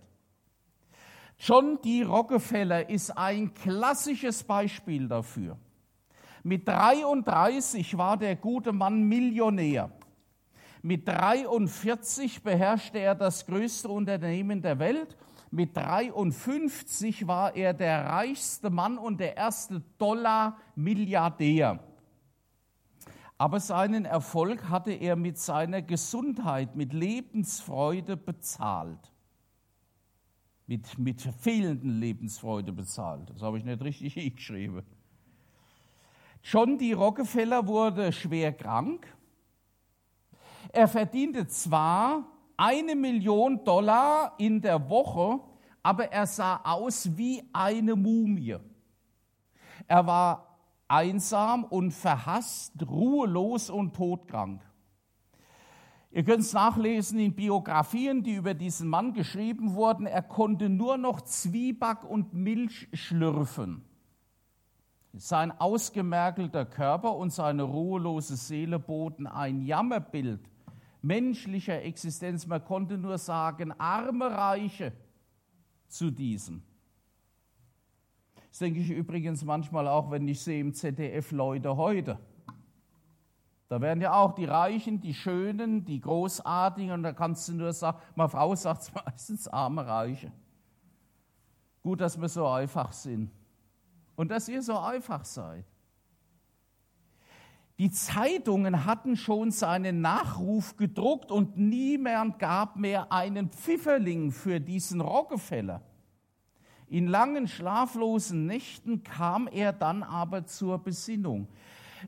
John 1.38 1.78
D. 1.84 2.04
Rockefeller 2.04 2.90
ist 2.90 3.12
ein 3.18 3.54
klassisches 3.54 4.44
Beispiel 4.44 5.10
dafür. 5.10 5.58
Mit 6.42 6.66
33 6.66 7.98
war 7.98 8.16
der 8.16 8.38
gute 8.38 8.72
Mann 8.72 9.04
Millionär. 9.04 9.92
Mit 10.82 11.06
43 11.06 12.44
beherrschte 12.44 13.00
er 13.00 13.14
das 13.14 13.46
größte 13.46 13.90
Unternehmen 13.90 14.62
der 14.62 14.80
Welt. 14.80 15.18
Mit 15.52 15.76
53 15.76 17.28
war 17.28 17.54
er 17.54 17.74
der 17.74 18.06
reichste 18.06 18.70
Mann 18.70 18.98
und 18.98 19.20
der 19.20 19.36
erste 19.36 19.82
Dollar-Milliardär. 19.98 21.82
Aber 23.38 23.60
seinen 23.60 24.06
Erfolg 24.06 24.70
hatte 24.70 24.92
er 24.92 25.16
mit 25.16 25.38
seiner 25.38 25.82
Gesundheit, 25.82 26.76
mit 26.76 26.94
Lebensfreude 26.94 28.16
bezahlt 28.16 29.12
mit, 30.68 30.98
mit 30.98 31.22
fehlenden 31.22 32.00
Lebensfreude 32.00 32.72
bezahlt. 32.72 33.30
Das 33.30 33.42
habe 33.42 33.58
ich 33.58 33.64
nicht 33.64 33.82
richtig 33.82 34.14
hingeschrieben. 34.16 34.84
John 36.44 36.78
D. 36.78 36.94
Rockefeller 36.94 37.66
wurde 37.66 38.12
schwer 38.12 38.54
krank. 38.54 39.08
Er 40.72 40.88
verdiente 40.88 41.48
zwar 41.48 42.24
eine 42.58 42.96
Million 42.96 43.64
Dollar 43.64 44.34
in 44.38 44.62
der 44.62 44.90
Woche, 44.90 45.40
aber 45.82 46.12
er 46.12 46.28
sah 46.28 46.62
aus 46.64 47.16
wie 47.18 47.44
eine 47.54 47.96
Mumie. 47.96 48.58
Er 49.88 50.06
war 50.06 50.55
einsam 50.88 51.64
und 51.64 51.92
verhasst, 51.92 52.74
ruhelos 52.88 53.70
und 53.70 53.96
todkrank. 53.96 54.62
Ihr 56.12 56.24
könnt 56.24 56.42
es 56.42 56.54
nachlesen 56.54 57.20
in 57.20 57.36
Biografien, 57.36 58.24
die 58.24 58.36
über 58.36 58.54
diesen 58.54 58.88
Mann 58.88 59.14
geschrieben 59.14 59.74
wurden. 59.74 60.06
Er 60.06 60.22
konnte 60.22 60.70
nur 60.70 60.98
noch 60.98 61.22
Zwieback 61.22 62.04
und 62.06 62.34
Milch 62.34 62.88
schlürfen. 62.94 63.84
Sein 65.14 65.52
ausgemergelter 65.52 66.66
Körper 66.66 67.16
und 67.16 67.32
seine 67.32 67.64
ruhelose 67.64 68.38
Seele 68.38 68.80
boten 68.80 69.28
ein 69.28 69.62
Jammerbild 69.62 70.50
menschlicher 71.06 71.82
Existenz. 71.84 72.48
Man 72.48 72.64
konnte 72.64 72.98
nur 72.98 73.18
sagen, 73.18 73.72
arme 73.80 74.32
Reiche 74.32 74.92
zu 75.88 76.12
diesem. 76.12 76.64
Das 78.56 78.60
denke 78.60 78.80
ich 78.80 78.90
übrigens 78.90 79.44
manchmal 79.44 79.86
auch, 79.86 80.12
wenn 80.12 80.26
ich 80.30 80.40
sehe 80.40 80.62
im 80.62 80.74
ZDF 80.74 81.34
Leute 81.34 81.76
heute. 81.76 82.18
Da 83.68 83.82
werden 83.82 84.00
ja 84.00 84.14
auch 84.14 84.32
die 84.32 84.46
Reichen, 84.46 85.02
die 85.02 85.14
Schönen, 85.14 85.84
die 85.84 86.00
Großartigen, 86.00 86.92
und 86.92 87.04
da 87.04 87.12
kannst 87.12 87.50
du 87.50 87.54
nur 87.54 87.74
sagen, 87.74 87.98
meine 88.16 88.30
Frau 88.30 88.56
sagt 88.56 88.84
es 88.84 88.94
meistens, 88.94 89.50
arme 89.50 89.86
Reiche. 89.86 90.32
Gut, 91.84 92.00
dass 92.00 92.18
wir 92.22 92.30
so 92.30 92.48
einfach 92.48 92.94
sind 92.94 93.30
und 94.16 94.32
dass 94.32 94.48
ihr 94.48 94.62
so 94.62 94.80
einfach 94.80 95.26
seid. 95.26 95.66
Die 97.78 97.92
Zeitungen 97.92 98.86
hatten 98.86 99.18
schon 99.18 99.52
seinen 99.52 100.00
Nachruf 100.00 100.78
gedruckt 100.78 101.30
und 101.30 101.58
niemand 101.58 102.40
gab 102.40 102.78
mehr 102.78 103.12
einen 103.12 103.50
Pfifferling 103.50 104.32
für 104.32 104.62
diesen 104.62 105.02
Rockefeller. 105.02 105.82
In 106.88 107.08
langen 107.08 107.48
schlaflosen 107.48 108.46
Nächten 108.46 109.04
kam 109.04 109.48
er 109.48 109.74
dann 109.74 110.04
aber 110.04 110.46
zur 110.46 110.78
Besinnung. 110.78 111.48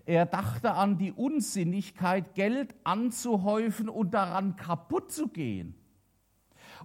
Er 0.05 0.25
dachte 0.25 0.73
an 0.73 0.97
die 0.97 1.11
Unsinnigkeit, 1.11 2.35
Geld 2.35 2.75
anzuhäufen 2.83 3.89
und 3.89 4.13
daran 4.13 4.55
kaputt 4.55 5.11
zu 5.11 5.27
gehen. 5.27 5.75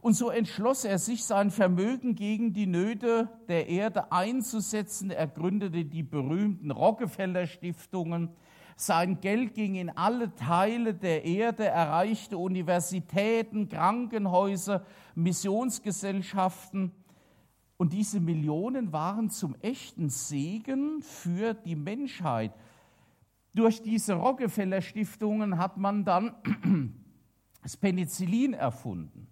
Und 0.01 0.15
so 0.15 0.31
entschloss 0.31 0.85
er 0.85 0.99
sich, 0.99 1.25
sein 1.25 1.51
Vermögen 1.51 2.15
gegen 2.15 2.55
die 2.55 2.67
Nöte 2.67 3.29
der 3.49 3.69
Erde 3.69 4.11
einzusetzen. 4.11 5.11
Er 5.11 5.27
gründete 5.27 5.85
die 5.85 6.03
berühmten 6.03 6.71
Rockefeller 6.71 7.47
Stiftungen. 7.47 8.31
Sein 8.75 9.21
Geld 9.21 9.55
ging 9.55 9.75
in 9.75 9.91
alle 9.91 10.35
Teile 10.35 10.95
der 10.95 11.25
Erde, 11.25 11.67
erreichte 11.67 12.39
Universitäten, 12.39 13.69
Krankenhäuser, 13.69 14.85
Missionsgesellschaften. 15.15 16.93
Und 17.83 17.93
diese 17.93 18.21
Millionen 18.21 18.93
waren 18.93 19.29
zum 19.29 19.57
echten 19.61 20.09
Segen 20.09 21.03
für 21.03 21.53
die 21.53 21.75
Menschheit. 21.75 22.55
Durch 23.55 23.83
diese 23.83 24.15
Rockefeller 24.15 24.81
Stiftungen 24.81 25.59
hat 25.59 25.79
man 25.79 26.05
dann 26.05 26.33
das 27.61 27.77
Penicillin 27.77 28.55
erfunden. 28.55 29.27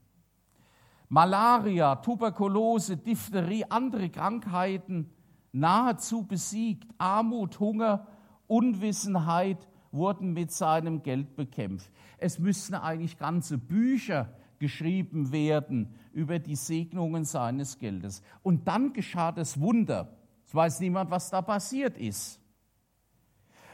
Malaria, 1.09 1.95
Tuberkulose, 1.95 2.97
Diphtherie, 2.97 3.67
andere 3.69 4.11
Krankheiten 4.11 5.11
nahezu 5.53 6.25
besiegt. 6.25 6.89
Armut, 6.99 7.61
Hunger, 7.61 8.09
Unwissenheit 8.49 9.69
wurden 9.93 10.33
mit 10.33 10.51
seinem 10.51 11.05
Geld 11.05 11.37
bekämpft. 11.37 11.93
Es 12.19 12.41
müssten 12.41 12.75
eigentlich 12.75 13.17
ganze 13.17 13.59
Bücher 13.59 14.29
geschrieben 14.61 15.33
werden 15.33 15.92
über 16.12 16.38
die 16.38 16.55
Segnungen 16.55 17.25
seines 17.25 17.79
Geldes. 17.79 18.23
Und 18.42 18.68
dann 18.68 18.92
geschah 18.92 19.33
das 19.33 19.59
Wunder. 19.59 20.16
Es 20.46 20.55
weiß 20.55 20.79
niemand, 20.81 21.11
was 21.11 21.31
da 21.31 21.42
passiert 21.42 21.99
ist. 21.99 22.38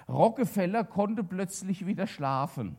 Rockefeller 0.08 0.84
konnte 0.84 1.22
plötzlich 1.22 1.84
wieder 1.84 2.06
schlafen. 2.06 2.76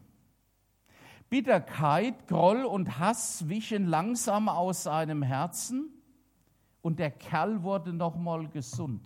Bitterkeit, 1.29 2.27
Groll 2.27 2.63
und 2.63 2.97
Hass 2.99 3.49
wichen 3.49 3.85
langsam 3.85 4.47
aus 4.47 4.83
seinem 4.83 5.21
Herzen 5.21 5.89
und 6.81 6.99
der 6.99 7.11
Kerl 7.11 7.63
wurde 7.63 7.91
nochmal 7.91 8.47
gesund 8.47 9.05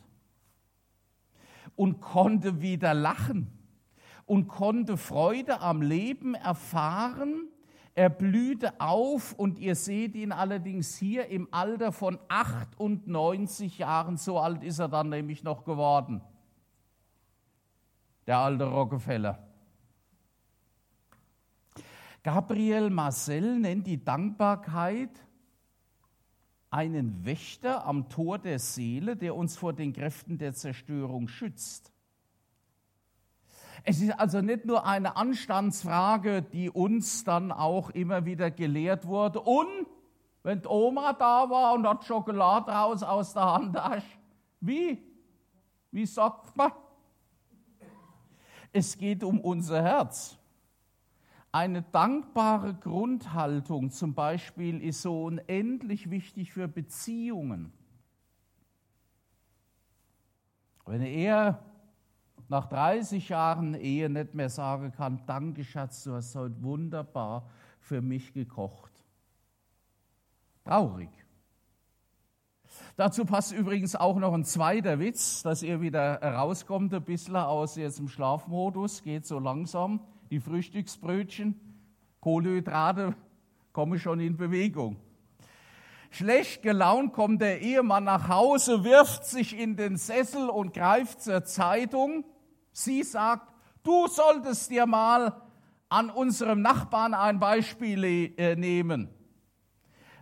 und 1.75 1.99
konnte 1.99 2.61
wieder 2.61 2.93
lachen 2.93 3.47
und 4.27 4.47
konnte 4.47 4.97
Freude 4.97 5.61
am 5.61 5.81
Leben 5.81 6.35
erfahren. 6.35 7.47
Er 7.93 8.09
blühte 8.09 8.79
auf 8.79 9.33
und 9.33 9.59
ihr 9.59 9.75
seht 9.75 10.15
ihn 10.15 10.31
allerdings 10.31 10.95
hier 10.95 11.27
im 11.27 11.47
Alter 11.51 11.91
von 11.91 12.19
98 12.29 13.79
Jahren, 13.79 14.17
so 14.17 14.39
alt 14.39 14.63
ist 14.63 14.79
er 14.79 14.87
dann 14.87 15.09
nämlich 15.09 15.43
noch 15.43 15.65
geworden 15.65 16.21
der 18.31 18.37
alte 18.37 18.65
Rockefeller. 18.65 19.39
Gabriel 22.23 22.89
Marcel 22.89 23.59
nennt 23.59 23.87
die 23.87 24.03
Dankbarkeit 24.03 25.09
einen 26.69 27.25
Wächter 27.25 27.85
am 27.85 28.07
Tor 28.09 28.37
der 28.39 28.59
Seele, 28.59 29.17
der 29.17 29.35
uns 29.35 29.57
vor 29.57 29.73
den 29.73 29.91
Kräften 29.91 30.37
der 30.37 30.53
Zerstörung 30.53 31.27
schützt. 31.27 31.90
Es 33.83 34.01
ist 34.01 34.11
also 34.11 34.41
nicht 34.41 34.65
nur 34.65 34.85
eine 34.85 35.15
Anstandsfrage, 35.15 36.43
die 36.43 36.69
uns 36.69 37.23
dann 37.23 37.51
auch 37.51 37.89
immer 37.89 38.25
wieder 38.25 38.51
gelehrt 38.51 39.07
wurde. 39.07 39.41
Und 39.41 39.87
wenn 40.43 40.61
die 40.61 40.67
Oma 40.67 41.13
da 41.13 41.49
war 41.49 41.73
und 41.73 41.87
hat 41.87 42.05
Schokolade 42.05 42.71
raus 42.71 43.01
aus 43.03 43.33
der 43.33 43.53
Handtasche, 43.53 44.17
wie? 44.59 45.01
Wie 45.91 46.05
sagt 46.05 46.55
man? 46.55 46.71
Es 48.71 48.97
geht 48.97 49.23
um 49.23 49.39
unser 49.39 49.81
Herz. 49.81 50.37
Eine 51.51 51.81
dankbare 51.81 52.73
Grundhaltung 52.75 53.91
zum 53.91 54.13
Beispiel 54.13 54.81
ist 54.81 55.01
so 55.01 55.25
unendlich 55.25 56.09
wichtig 56.09 56.53
für 56.53 56.69
Beziehungen. 56.69 57.73
Wenn 60.85 61.01
er 61.01 61.70
nach 62.51 62.65
30 62.65 63.29
Jahren 63.29 63.75
Ehe 63.75 64.09
nicht 64.09 64.33
mehr 64.33 64.49
sagen 64.49 64.91
kann, 64.91 65.21
danke 65.25 65.63
Schatz, 65.63 66.03
du 66.03 66.15
hast 66.15 66.35
heute 66.35 66.61
wunderbar 66.61 67.49
für 67.79 68.01
mich 68.01 68.33
gekocht. 68.33 68.91
Traurig. 70.65 71.09
Dazu 72.97 73.23
passt 73.23 73.53
übrigens 73.53 73.95
auch 73.95 74.17
noch 74.17 74.33
ein 74.33 74.43
zweiter 74.43 74.99
Witz, 74.99 75.43
dass 75.43 75.63
ihr 75.63 75.79
wieder 75.79 76.21
rauskommt, 76.21 76.93
ein 76.93 77.05
bisschen 77.05 77.37
aus 77.37 77.77
jetzt 77.77 77.99
im 77.99 78.09
Schlafmodus, 78.09 79.01
geht 79.01 79.25
so 79.25 79.39
langsam. 79.39 80.01
Die 80.29 80.41
Frühstücksbrötchen, 80.41 81.57
Kohlenhydrate 82.19 83.15
kommen 83.71 83.97
schon 83.97 84.19
in 84.19 84.35
Bewegung. 84.35 84.97
Schlecht 86.09 86.63
gelaunt 86.63 87.13
kommt 87.13 87.41
der 87.41 87.61
Ehemann 87.61 88.03
nach 88.03 88.27
Hause, 88.27 88.83
wirft 88.83 89.23
sich 89.23 89.57
in 89.57 89.77
den 89.77 89.95
Sessel 89.95 90.49
und 90.49 90.73
greift 90.73 91.21
zur 91.21 91.45
Zeitung. 91.45 92.25
Sie 92.71 93.03
sagt, 93.03 93.53
du 93.83 94.07
solltest 94.07 94.69
dir 94.69 94.85
mal 94.85 95.41
an 95.89 96.09
unserem 96.09 96.61
Nachbarn 96.61 97.13
ein 97.13 97.39
Beispiel 97.39 98.33
äh, 98.37 98.55
nehmen. 98.55 99.09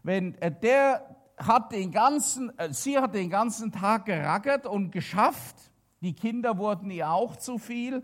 Wenn 0.03 0.35
äh, 0.35 0.51
der 0.51 1.15
hat 1.37 1.71
den 1.71 1.91
ganzen, 1.91 2.57
äh, 2.57 2.73
sie 2.73 2.97
hat 2.97 3.13
den 3.13 3.29
ganzen 3.29 3.71
Tag 3.71 4.05
gerackert 4.05 4.65
und 4.65 4.91
geschafft, 4.91 5.55
die 6.01 6.13
Kinder 6.13 6.57
wurden 6.57 6.89
ihr 6.91 7.11
auch 7.11 7.35
zu 7.35 7.57
viel. 7.57 8.03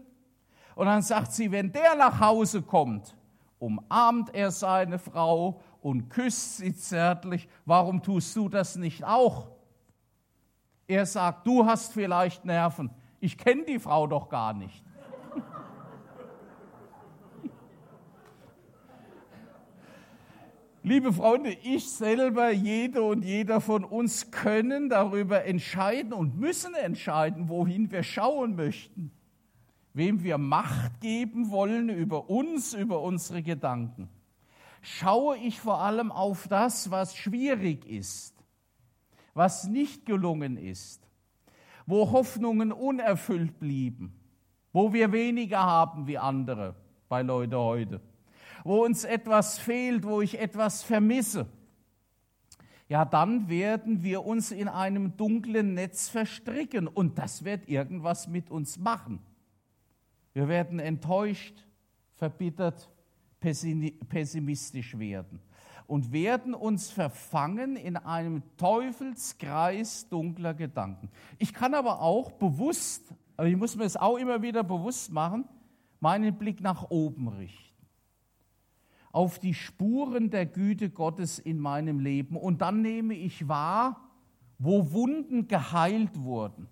Und 0.75 0.88
dann 0.88 1.01
sagt 1.01 1.31
sie, 1.31 1.51
wenn 1.51 1.71
der 1.71 1.95
nach 1.95 2.19
Hause 2.19 2.62
kommt, 2.62 3.15
umarmt 3.60 4.36
er 4.36 4.51
seine 4.51 4.99
Frau 4.99 5.62
und 5.81 6.10
küsst 6.10 6.58
sie 6.58 6.75
zärtlich. 6.75 7.47
Warum 7.65 8.03
tust 8.03 8.36
du 8.36 8.49
das 8.49 8.75
nicht 8.75 9.03
auch? 9.03 9.47
Er 10.88 11.05
sagt, 11.05 11.47
du 11.47 11.65
hast 11.65 11.93
vielleicht 11.93 12.45
Nerven. 12.45 12.91
Ich 13.19 13.38
kenne 13.38 13.63
die 13.65 13.80
Frau 13.80 14.08
doch 14.08 14.30
gar 14.30 14.54
nicht. 14.54 14.84
Liebe 20.84 21.12
Freunde, 21.13 21.58
ich 21.63 21.89
selber, 21.89 22.51
jede 22.51 23.01
und 23.01 23.23
jeder 23.23 23.62
von 23.62 23.84
uns 23.84 24.32
können 24.32 24.89
darüber 24.89 25.45
entscheiden 25.45 26.13
und 26.13 26.39
müssen 26.39 26.73
entscheiden, 26.75 27.49
wohin 27.49 27.91
wir 27.91 28.04
schauen 28.04 28.56
möchten, 28.56 29.12
wem 29.93 30.23
wir 30.23 30.38
Macht 30.38 31.01
geben 31.01 31.49
wollen 31.49 31.89
über 31.89 32.30
uns, 32.30 32.73
über 32.73 33.01
unsere 33.01 33.41
Gedanken 33.41 34.10
schaue 34.86 35.38
ich 35.38 35.60
vor 35.60 35.82
allem 35.82 36.12
auf 36.12 36.47
das, 36.47 36.91
was 36.91 37.15
schwierig 37.15 37.86
ist, 37.86 38.36
was 39.34 39.67
nicht 39.67 40.06
gelungen 40.06 40.58
ist, 40.58 41.04
wo 41.86 42.12
Hoffnungen 42.12 42.71
unerfüllt 42.71 43.60
blieben, 43.60 44.13
wo 44.74 44.93
wir 44.93 45.12
weniger 45.12 45.63
haben 45.63 46.08
wie 46.08 46.17
andere 46.17 46.76
bei 47.08 47.21
Leute 47.21 47.58
heute, 47.58 48.02
wo 48.63 48.84
uns 48.84 49.04
etwas 49.04 49.60
fehlt, 49.60 50.04
wo 50.04 50.21
ich 50.21 50.39
etwas 50.39 50.84
vermisse. 50.84 51.48
Ja, 52.88 53.04
dann 53.04 53.50
werden 53.50 54.04
wir 54.04 54.26
uns 54.26 54.52
in 54.52 54.67
einem 54.67 55.17
dunklen 55.17 55.74
Netz 55.74 56.08
verstricken 56.08 56.88
und 56.88 57.17
das 57.17 57.43
wird 57.43 57.67
irgendwas 57.67 58.28
mit 58.28 58.52
uns 58.52 58.78
machen. 58.78 59.19
Wir 60.34 60.48
werden 60.48 60.80
enttäuscht, 60.80 61.65
verbittert, 62.15 62.89
pessimistisch 63.39 64.98
werden 64.98 65.39
und 65.88 66.12
werden 66.12 66.54
uns 66.54 66.89
verfangen 66.89 67.76
in 67.76 67.98
einem 67.98 68.43
Teufelskreis 68.58 70.10
dunkler 70.10 70.54
Gedanken. 70.54 71.10
Ich 71.38 71.54
kann 71.54 71.74
aber 71.74 72.02
auch 72.02 72.32
bewusst, 72.32 73.13
aber 73.38 73.48
ich 73.48 73.56
muss 73.56 73.76
mir 73.76 73.84
es 73.84 73.98
auch 73.98 74.17
immer 74.17 74.41
wieder 74.41 74.63
bewusst 74.63 75.12
machen, 75.12 75.45
meinen 76.00 76.38
Blick 76.38 76.62
nach 76.62 76.89
oben 76.89 77.28
richten. 77.28 77.62
Auf 79.12 79.39
die 79.39 79.54
Spuren 79.54 80.30
der 80.30 80.45
Güte 80.45 80.89
Gottes 80.89 81.39
in 81.39 81.60
meinem 81.60 82.00
Leben. 82.00 82.36
Und 82.36 82.62
dann 82.62 82.82
nehme 82.82 83.13
ich 83.13 83.48
wahr, 83.48 84.02
wo 84.58 84.91
Wunden 84.91 85.48
geheilt 85.48 86.21
wurden, 86.21 86.67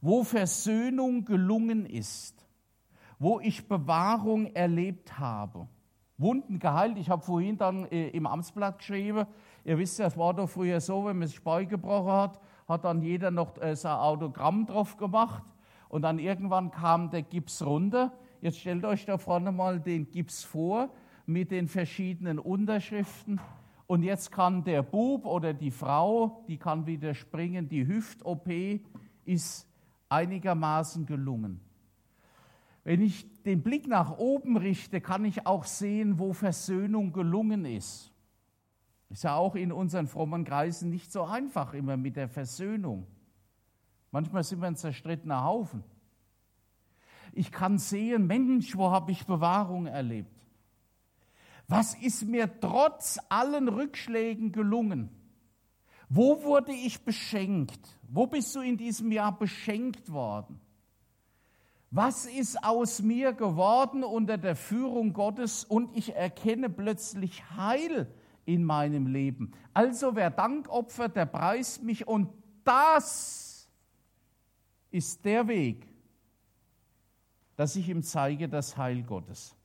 wo 0.00 0.22
Versöhnung 0.22 1.24
gelungen 1.24 1.86
ist, 1.86 2.46
wo 3.18 3.40
ich 3.40 3.68
Bewahrung 3.68 4.46
erlebt 4.54 5.18
habe 5.18 5.68
Wunden 6.18 6.58
geheilt. 6.58 6.96
Ich 6.98 7.10
habe 7.10 7.22
vorhin 7.22 7.58
dann 7.58 7.84
äh, 7.86 8.08
im 8.08 8.26
Amtsblatt 8.26 8.78
geschrieben, 8.78 9.26
ihr 9.64 9.78
wisst 9.78 9.98
ja, 9.98 10.06
es 10.06 10.16
war 10.16 10.34
doch 10.34 10.48
früher 10.48 10.80
so, 10.80 11.04
wenn 11.04 11.18
man 11.18 11.28
sich 11.28 11.42
Bein 11.42 11.68
gebrochen 11.68 12.12
hat, 12.12 12.40
hat 12.68 12.84
dann 12.84 13.02
jeder 13.02 13.30
noch 13.30 13.60
äh, 13.60 13.76
sein 13.76 13.96
Autogramm 13.96 14.66
drauf 14.66 14.96
gemacht 14.96 15.42
und 15.88 16.02
dann 16.02 16.18
irgendwann 16.18 16.70
kam 16.70 17.10
der 17.10 17.22
Gips 17.22 17.64
runter. 17.64 18.12
Jetzt 18.40 18.58
stellt 18.58 18.84
euch 18.84 19.04
da 19.04 19.18
vorne 19.18 19.52
mal 19.52 19.80
den 19.80 20.10
Gips 20.10 20.44
vor 20.44 20.90
mit 21.26 21.50
den 21.50 21.68
verschiedenen 21.68 22.38
Unterschriften. 22.38 23.40
Und 23.86 24.02
jetzt 24.02 24.32
kann 24.32 24.64
der 24.64 24.82
Bub 24.82 25.26
oder 25.26 25.54
die 25.54 25.70
Frau, 25.70 26.44
die 26.48 26.56
kann 26.56 26.86
wieder 26.86 27.14
springen, 27.14 27.68
die 27.68 27.86
Hüft-OP 27.86 28.48
ist 29.24 29.68
einigermaßen 30.08 31.06
gelungen. 31.06 31.60
Wenn 32.86 33.00
ich 33.00 33.26
den 33.42 33.64
Blick 33.64 33.88
nach 33.88 34.16
oben 34.16 34.56
richte, 34.56 35.00
kann 35.00 35.24
ich 35.24 35.44
auch 35.44 35.64
sehen, 35.64 36.20
wo 36.20 36.32
Versöhnung 36.32 37.12
gelungen 37.12 37.64
ist. 37.64 38.12
Ist 39.10 39.24
ja 39.24 39.34
auch 39.34 39.56
in 39.56 39.72
unseren 39.72 40.06
frommen 40.06 40.44
Kreisen 40.44 40.90
nicht 40.90 41.10
so 41.10 41.24
einfach 41.24 41.74
immer 41.74 41.96
mit 41.96 42.14
der 42.14 42.28
Versöhnung. 42.28 43.08
Manchmal 44.12 44.44
sind 44.44 44.60
wir 44.60 44.68
ein 44.68 44.76
zerstrittener 44.76 45.42
Haufen. 45.42 45.82
Ich 47.32 47.50
kann 47.50 47.78
sehen, 47.78 48.28
Mensch, 48.28 48.76
wo 48.76 48.88
habe 48.92 49.10
ich 49.10 49.26
Bewahrung 49.26 49.86
erlebt? 49.86 50.46
Was 51.66 51.96
ist 51.96 52.22
mir 52.22 52.60
trotz 52.60 53.18
allen 53.28 53.66
Rückschlägen 53.66 54.52
gelungen? 54.52 55.10
Wo 56.08 56.44
wurde 56.44 56.70
ich 56.70 57.04
beschenkt? 57.04 57.98
Wo 58.06 58.28
bist 58.28 58.54
du 58.54 58.60
in 58.60 58.76
diesem 58.76 59.10
Jahr 59.10 59.36
beschenkt 59.36 60.12
worden? 60.12 60.60
Was 61.96 62.26
ist 62.26 62.62
aus 62.62 63.00
mir 63.00 63.32
geworden 63.32 64.04
unter 64.04 64.36
der 64.36 64.54
Führung 64.54 65.14
Gottes 65.14 65.64
und 65.64 65.96
ich 65.96 66.14
erkenne 66.14 66.68
plötzlich 66.68 67.42
Heil 67.56 68.06
in 68.44 68.64
meinem 68.64 69.06
Leben. 69.06 69.52
Also 69.72 70.14
wer 70.14 70.28
Dank 70.28 70.68
opfert, 70.68 71.16
der 71.16 71.24
preist 71.24 71.82
mich 71.82 72.06
und 72.06 72.28
das 72.64 73.66
ist 74.90 75.24
der 75.24 75.48
Weg, 75.48 75.88
dass 77.56 77.76
ich 77.76 77.88
ihm 77.88 78.02
zeige 78.02 78.46
das 78.46 78.76
Heil 78.76 79.02
Gottes. 79.02 79.56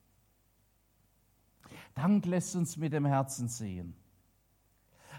Dank 1.95 2.25
lässt 2.25 2.55
uns 2.55 2.77
mit 2.77 2.93
dem 2.93 3.05
Herzen 3.05 3.49
sehen. 3.49 3.93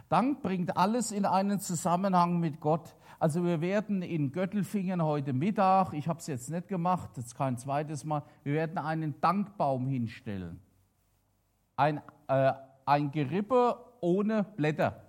Dank 0.08 0.40
bringt 0.40 0.78
alles 0.78 1.12
in 1.12 1.26
einen 1.26 1.60
Zusammenhang 1.60 2.40
mit 2.40 2.58
Gott. 2.58 2.96
Also 3.22 3.44
wir 3.44 3.60
werden 3.60 4.02
in 4.02 4.32
Göttelfingen 4.32 5.00
heute 5.00 5.32
Mittag, 5.32 5.92
ich 5.92 6.08
habe 6.08 6.18
es 6.18 6.26
jetzt 6.26 6.50
nicht 6.50 6.66
gemacht, 6.66 7.10
jetzt 7.16 7.36
kein 7.36 7.56
zweites 7.56 8.04
Mal, 8.04 8.24
wir 8.42 8.54
werden 8.54 8.78
einen 8.78 9.20
Dankbaum 9.20 9.86
hinstellen. 9.86 10.58
Ein, 11.76 12.00
äh, 12.26 12.52
ein 12.84 13.12
Gerippe 13.12 13.76
ohne 14.00 14.42
Blätter. 14.42 15.04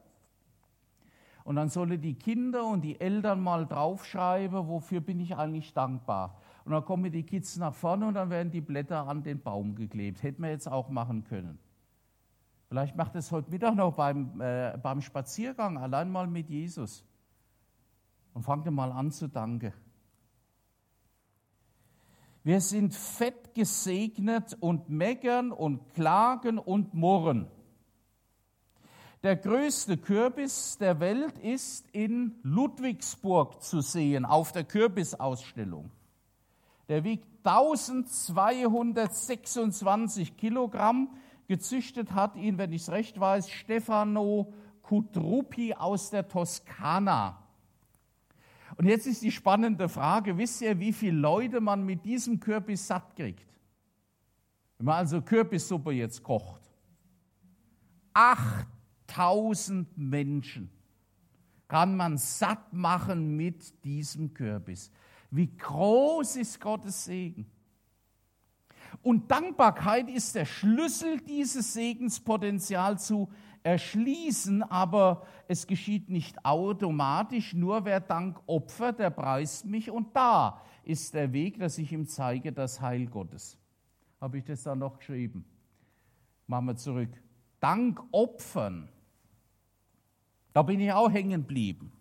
Und 1.43 1.55
dann 1.55 1.69
sollen 1.69 1.99
die 1.99 2.13
Kinder 2.13 2.67
und 2.67 2.81
die 2.81 3.01
Eltern 3.01 3.41
mal 3.41 3.65
draufschreiben, 3.65 4.67
wofür 4.67 5.01
bin 5.01 5.19
ich 5.19 5.35
eigentlich 5.35 5.73
dankbar. 5.73 6.39
Und 6.65 6.73
dann 6.73 6.85
kommen 6.85 7.11
die 7.11 7.23
Kids 7.23 7.57
nach 7.57 7.73
vorne 7.73 8.05
und 8.05 8.13
dann 8.13 8.29
werden 8.29 8.51
die 8.51 8.61
Blätter 8.61 9.07
an 9.07 9.23
den 9.23 9.41
Baum 9.41 9.73
geklebt. 9.73 10.21
Hätten 10.21 10.43
wir 10.43 10.51
jetzt 10.51 10.71
auch 10.71 10.87
machen 10.89 11.23
können. 11.23 11.57
Vielleicht 12.67 12.95
macht 12.95 13.15
es 13.15 13.31
heute 13.31 13.49
Mittag 13.49 13.73
noch 13.73 13.93
beim, 13.93 14.39
äh, 14.39 14.77
beim 14.77 15.01
Spaziergang, 15.01 15.79
allein 15.79 16.11
mal 16.11 16.27
mit 16.27 16.47
Jesus. 16.47 17.03
Und 18.33 18.43
fangt 18.43 18.69
mal 18.71 18.91
an 18.91 19.11
zu 19.11 19.27
danken. 19.27 19.73
Wir 22.43 22.59
sind 22.59 22.93
fett 22.93 23.53
gesegnet 23.53 24.57
und 24.59 24.89
meckern 24.89 25.51
und 25.51 25.93
klagen 25.93 26.59
und 26.59 26.93
murren. 26.93 27.47
Der 29.23 29.35
größte 29.37 29.97
Kürbis 29.97 30.77
der 30.77 30.99
Welt 30.99 31.39
ist 31.39 31.89
in 31.91 32.35
Ludwigsburg 32.43 33.63
zu 33.63 33.79
sehen, 33.79 34.25
auf 34.25 34.51
der 34.51 34.65
Kürbisausstellung. 34.65 35.89
Der 36.89 37.05
wiegt 37.05 37.25
1226 37.45 40.35
Kilogramm. 40.35 41.15
Gezüchtet 41.47 42.11
hat 42.11 42.35
ihn, 42.35 42.57
wenn 42.57 42.73
ich 42.73 42.81
es 42.81 42.91
recht 42.91 43.17
weiß, 43.19 43.49
Stefano 43.49 44.51
Kutrupi 44.81 45.73
aus 45.73 46.09
der 46.09 46.27
Toskana. 46.27 47.42
Und 48.75 48.87
jetzt 48.87 49.07
ist 49.07 49.21
die 49.21 49.31
spannende 49.31 49.87
Frage, 49.87 50.37
wisst 50.37 50.61
ihr, 50.61 50.79
wie 50.79 50.93
viele 50.93 51.17
Leute 51.17 51.61
man 51.61 51.85
mit 51.85 52.03
diesem 52.05 52.39
Kürbis 52.39 52.87
satt 52.87 53.15
kriegt? 53.15 53.47
Wenn 54.77 54.85
man 54.85 54.95
also 54.95 55.21
Kürbissuppe 55.21 55.91
jetzt 55.91 56.23
kocht. 56.23 56.61
8000 58.13 59.97
Menschen 59.97 60.69
kann 61.67 61.95
man 61.95 62.17
satt 62.17 62.73
machen 62.73 63.35
mit 63.35 63.83
diesem 63.83 64.33
Kürbis. 64.33 64.91
Wie 65.31 65.55
groß 65.57 66.35
ist 66.35 66.59
Gottes 66.59 67.05
Segen? 67.05 67.49
Und 69.01 69.31
Dankbarkeit 69.31 70.09
ist 70.09 70.35
der 70.35 70.45
Schlüssel, 70.45 71.19
dieses 71.21 71.73
Segenspotenzial 71.73 72.99
zu 72.99 73.31
erschließen, 73.63 74.61
aber 74.63 75.25
es 75.47 75.67
geschieht 75.67 76.09
nicht 76.09 76.45
automatisch. 76.45 77.53
Nur 77.53 77.85
wer 77.85 77.99
Dank 77.99 78.39
opfert, 78.45 78.99
der 78.99 79.09
preist 79.09 79.65
mich. 79.65 79.89
Und 79.89 80.15
da 80.15 80.61
ist 80.83 81.13
der 81.13 81.31
Weg, 81.33 81.59
dass 81.59 81.77
ich 81.77 81.91
ihm 81.91 82.07
zeige, 82.07 82.51
das 82.51 82.81
Heil 82.81 83.07
Gottes. 83.07 83.57
Habe 84.19 84.37
ich 84.37 84.43
das 84.43 84.63
da 84.63 84.75
noch 84.75 84.99
geschrieben? 84.99 85.45
Machen 86.47 86.65
wir 86.65 86.75
zurück. 86.75 87.09
Dank 87.59 88.01
opfern. 88.11 88.89
Da 90.51 90.61
bin 90.61 90.79
ich 90.79 90.91
auch 90.91 91.11
hängen 91.11 91.41
geblieben. 91.41 91.91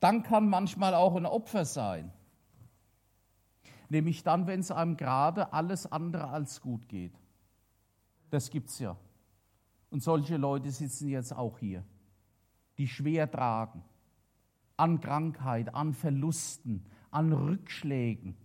Dank 0.00 0.26
kann 0.26 0.48
manchmal 0.48 0.94
auch 0.94 1.16
ein 1.16 1.26
Opfer 1.26 1.64
sein. 1.64 2.12
Nämlich 3.88 4.22
dann, 4.22 4.46
wenn 4.46 4.60
es 4.60 4.70
einem 4.70 4.96
gerade 4.96 5.52
alles 5.52 5.90
andere 5.90 6.28
als 6.28 6.60
gut 6.60 6.88
geht. 6.88 7.14
Das 8.30 8.50
gibt 8.50 8.68
es 8.68 8.78
ja. 8.78 8.96
Und 9.90 10.02
solche 10.02 10.36
Leute 10.36 10.70
sitzen 10.70 11.08
jetzt 11.08 11.34
auch 11.34 11.58
hier, 11.58 11.84
die 12.76 12.88
schwer 12.88 13.30
tragen. 13.30 13.82
An 14.76 15.00
Krankheit, 15.00 15.74
an 15.74 15.92
Verlusten, 15.92 16.84
an 17.10 17.32
Rückschlägen, 17.32 18.36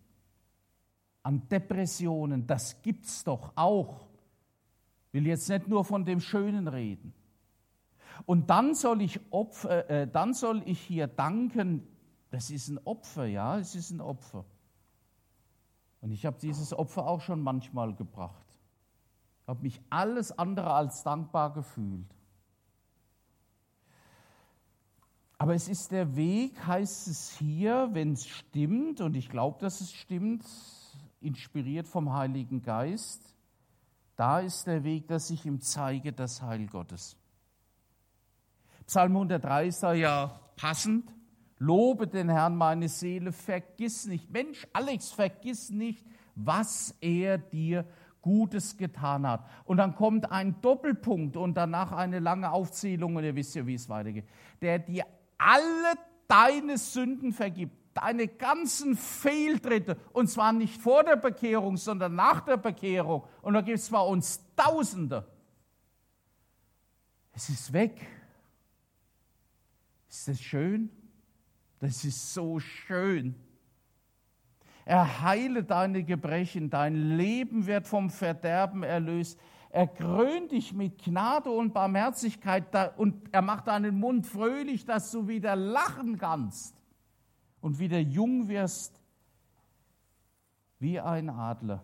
an 1.22 1.48
Depressionen. 1.50 2.48
Das 2.48 2.82
gibt 2.82 3.06
es 3.06 3.24
doch 3.24 3.52
auch. 3.56 4.08
Will 5.12 5.28
jetzt 5.28 5.48
nicht 5.50 5.68
nur 5.68 5.86
von 5.86 6.06
dem 6.06 6.20
Schönen 6.20 6.68
reden. 6.68 7.14
Und 8.26 8.50
dann 8.50 8.74
soll 8.74 9.02
ich, 9.02 9.20
Opfer, 9.32 9.90
äh, 9.90 10.08
dann 10.08 10.34
soll 10.34 10.64
ich 10.66 10.80
hier 10.80 11.08
danken. 11.08 11.88
Das 12.32 12.50
ist 12.50 12.70
ein 12.70 12.80
Opfer, 12.86 13.26
ja, 13.26 13.60
es 13.60 13.76
ist 13.76 13.92
ein 13.92 14.02
Opfer. 14.02 14.46
Und 16.02 16.12
ich 16.12 16.26
habe 16.26 16.38
dieses 16.40 16.74
Opfer 16.74 17.08
auch 17.08 17.22
schon 17.22 17.42
manchmal 17.42 17.94
gebracht. 17.94 18.43
Ich 19.44 19.48
habe 19.50 19.62
mich 19.62 19.82
alles 19.90 20.32
andere 20.38 20.74
als 20.74 21.04
dankbar 21.04 21.52
gefühlt. 21.52 22.08
Aber 25.38 25.54
es 25.54 25.68
ist 25.68 25.92
der 25.92 26.16
Weg, 26.16 26.66
heißt 26.66 27.10
es 27.10 27.38
hier, 27.38 27.90
wenn 27.92 28.14
es 28.14 28.26
stimmt, 28.26 29.02
und 29.02 29.18
ich 29.18 29.28
glaube, 29.28 29.60
dass 29.60 29.82
es 29.82 29.92
stimmt, 29.92 30.46
inspiriert 31.20 31.88
vom 31.88 32.14
Heiligen 32.14 32.62
Geist, 32.62 33.36
da 34.16 34.40
ist 34.40 34.66
der 34.66 34.86
Weg, 34.86 35.10
dass 35.10 35.30
ich 35.30 35.46
ihm 35.46 35.60
zeige, 35.60 36.14
das 36.14 36.42
Heil 36.42 36.68
Gottes. 36.68 37.18
Psalm 38.86 39.12
103 39.12 39.68
ist 39.68 39.84
da 39.84 39.94
ja 39.94 40.40
passend. 40.56 41.14
Lobe 41.58 42.08
den 42.08 42.30
Herrn, 42.30 42.56
meine 42.56 42.88
Seele, 42.88 43.34
vergiss 43.34 44.06
nicht. 44.06 44.32
Mensch, 44.32 44.66
Alex, 44.72 45.12
vergiss 45.12 45.70
nicht, 45.70 46.06
was 46.36 46.96
er 47.02 47.38
dir 47.38 47.86
Gutes 48.24 48.78
getan 48.78 49.28
hat. 49.28 49.46
Und 49.66 49.78
dann 49.78 49.94
kommt 49.94 50.32
ein 50.32 50.60
Doppelpunkt 50.62 51.38
und 51.38 51.54
danach 51.54 51.92
eine 51.92 52.18
lange 52.18 52.52
Aufzählung 52.52 53.16
und 53.16 53.24
ihr 53.24 53.36
wisst 53.36 53.54
ja, 53.54 53.68
wie 53.68 53.76
es 53.76 53.88
weitergeht. 53.90 54.26
Der 54.62 54.80
dir 54.80 55.06
alle 55.38 55.94
deine 56.28 56.80
Sünden 56.80 57.34
vergibt, 57.34 57.76
deine 57.94 58.28
ganzen 58.28 58.96
Fehltritte, 58.96 59.98
und 60.14 60.28
zwar 60.28 60.52
nicht 60.54 60.82
vor 60.82 61.04
der 61.04 61.18
Bekehrung, 61.18 61.78
sondern 61.78 62.16
nach 62.16 62.42
der 62.42 62.58
Bekehrung. 62.58 63.24
Und 63.44 63.54
da 63.54 63.62
gibt 63.62 63.78
es 63.78 63.90
bei 63.90 64.02
uns 64.02 64.42
Tausende. 64.56 65.28
Es 67.34 67.50
ist 67.50 67.74
weg. 67.74 68.08
Ist 70.10 70.28
das 70.28 70.40
schön? 70.40 70.90
Das 71.80 72.06
ist 72.06 72.34
so 72.34 72.60
schön. 72.60 73.36
Er 74.86 75.22
heile 75.22 75.63
deine 75.63 76.04
Gebrechen, 76.04 76.69
dein 76.69 76.96
Leben 77.17 77.65
wird 77.65 77.88
vom 77.88 78.10
Verderben 78.10 78.84
erlöst. 78.84 79.39
Er 79.69 79.88
krönt 79.88 80.52
dich 80.52 80.74
mit 80.74 81.04
Gnade 81.04 81.50
und 81.50 81.74
Barmherzigkeit 81.74 82.98
und 82.98 83.30
er 83.32 83.41
macht 83.41 83.67
deinen 83.67 83.98
Mund 84.00 84.28
fröhlich, 84.28 84.86
dass 84.86 85.10
du 85.12 85.28
wieder 85.28 85.56
lachen 85.56 86.17
kannst 86.17 86.76
und 87.62 87.80
wieder 87.80 88.00
jung 88.00 88.50
wirst 88.50 89.02
wie 90.80 91.00
ein 91.00 91.30
Adler. 91.30 91.84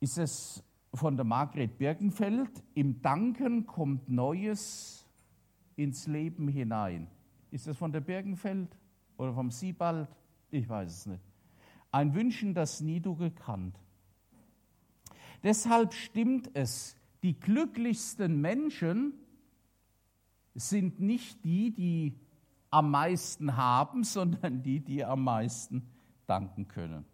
Ist 0.00 0.18
es 0.18 0.64
von 0.94 1.16
der 1.16 1.24
Margret 1.24 1.76
Birkenfeld, 1.76 2.64
im 2.74 3.02
Danken 3.02 3.66
kommt 3.66 4.08
Neues 4.08 5.06
ins 5.76 6.06
Leben 6.06 6.48
hinein. 6.48 7.08
Ist 7.50 7.66
das 7.66 7.76
von 7.76 7.92
der 7.92 8.00
Birkenfeld 8.00 8.76
oder 9.18 9.34
vom 9.34 9.50
Siebald? 9.50 10.08
Ich 10.50 10.68
weiß 10.68 10.90
es 10.90 11.06
nicht. 11.06 11.22
Ein 11.90 12.14
Wünschen, 12.14 12.54
das 12.54 12.80
nie 12.80 13.00
du 13.00 13.14
gekannt. 13.16 13.78
Deshalb 15.42 15.92
stimmt 15.92 16.50
es, 16.54 16.96
die 17.22 17.38
glücklichsten 17.38 18.40
Menschen 18.40 19.12
sind 20.54 21.00
nicht 21.00 21.44
die, 21.44 21.74
die 21.74 22.18
am 22.70 22.90
meisten 22.90 23.56
haben, 23.56 24.04
sondern 24.04 24.62
die, 24.62 24.80
die 24.80 25.04
am 25.04 25.24
meisten 25.24 25.82
danken 26.26 26.68
können. 26.68 27.04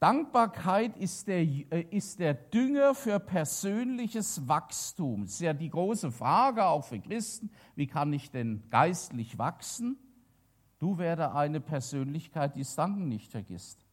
Dankbarkeit 0.00 0.96
ist 0.96 1.26
der, 1.26 1.40
äh, 1.40 1.86
ist 1.90 2.20
der 2.20 2.34
Dünger 2.34 2.94
für 2.94 3.18
persönliches 3.18 4.46
Wachstum. 4.46 5.24
Das 5.24 5.34
ist 5.34 5.40
ja 5.40 5.52
die 5.52 5.70
große 5.70 6.12
Frage, 6.12 6.64
auch 6.64 6.84
für 6.84 7.00
Christen. 7.00 7.50
Wie 7.74 7.86
kann 7.86 8.12
ich 8.12 8.30
denn 8.30 8.62
geistlich 8.70 9.38
wachsen? 9.38 9.96
Du 10.78 10.98
werde 10.98 11.34
eine 11.34 11.60
Persönlichkeit, 11.60 12.54
die 12.54 12.60
das 12.60 12.76
Danken 12.76 13.08
nicht 13.08 13.32
vergisst. 13.32 13.84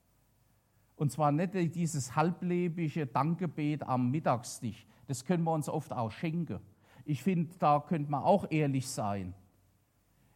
Und 0.96 1.12
zwar 1.12 1.32
nicht 1.32 1.76
dieses 1.76 2.16
halblebige 2.16 3.08
Dankgebet 3.08 3.84
am 3.84 4.12
Mittagstisch. 4.12 4.86
Das 5.08 5.26
können 5.26 5.44
wir 5.44 5.54
uns 5.54 5.68
oft 5.68 5.92
auch 5.92 6.12
schenken. 6.12 6.60
Ich 7.04 7.24
finde, 7.24 7.56
da 7.58 7.80
könnte 7.80 8.12
man 8.12 8.24
auch 8.24 8.46
ehrlich 8.50 8.88
sein. 8.88 9.34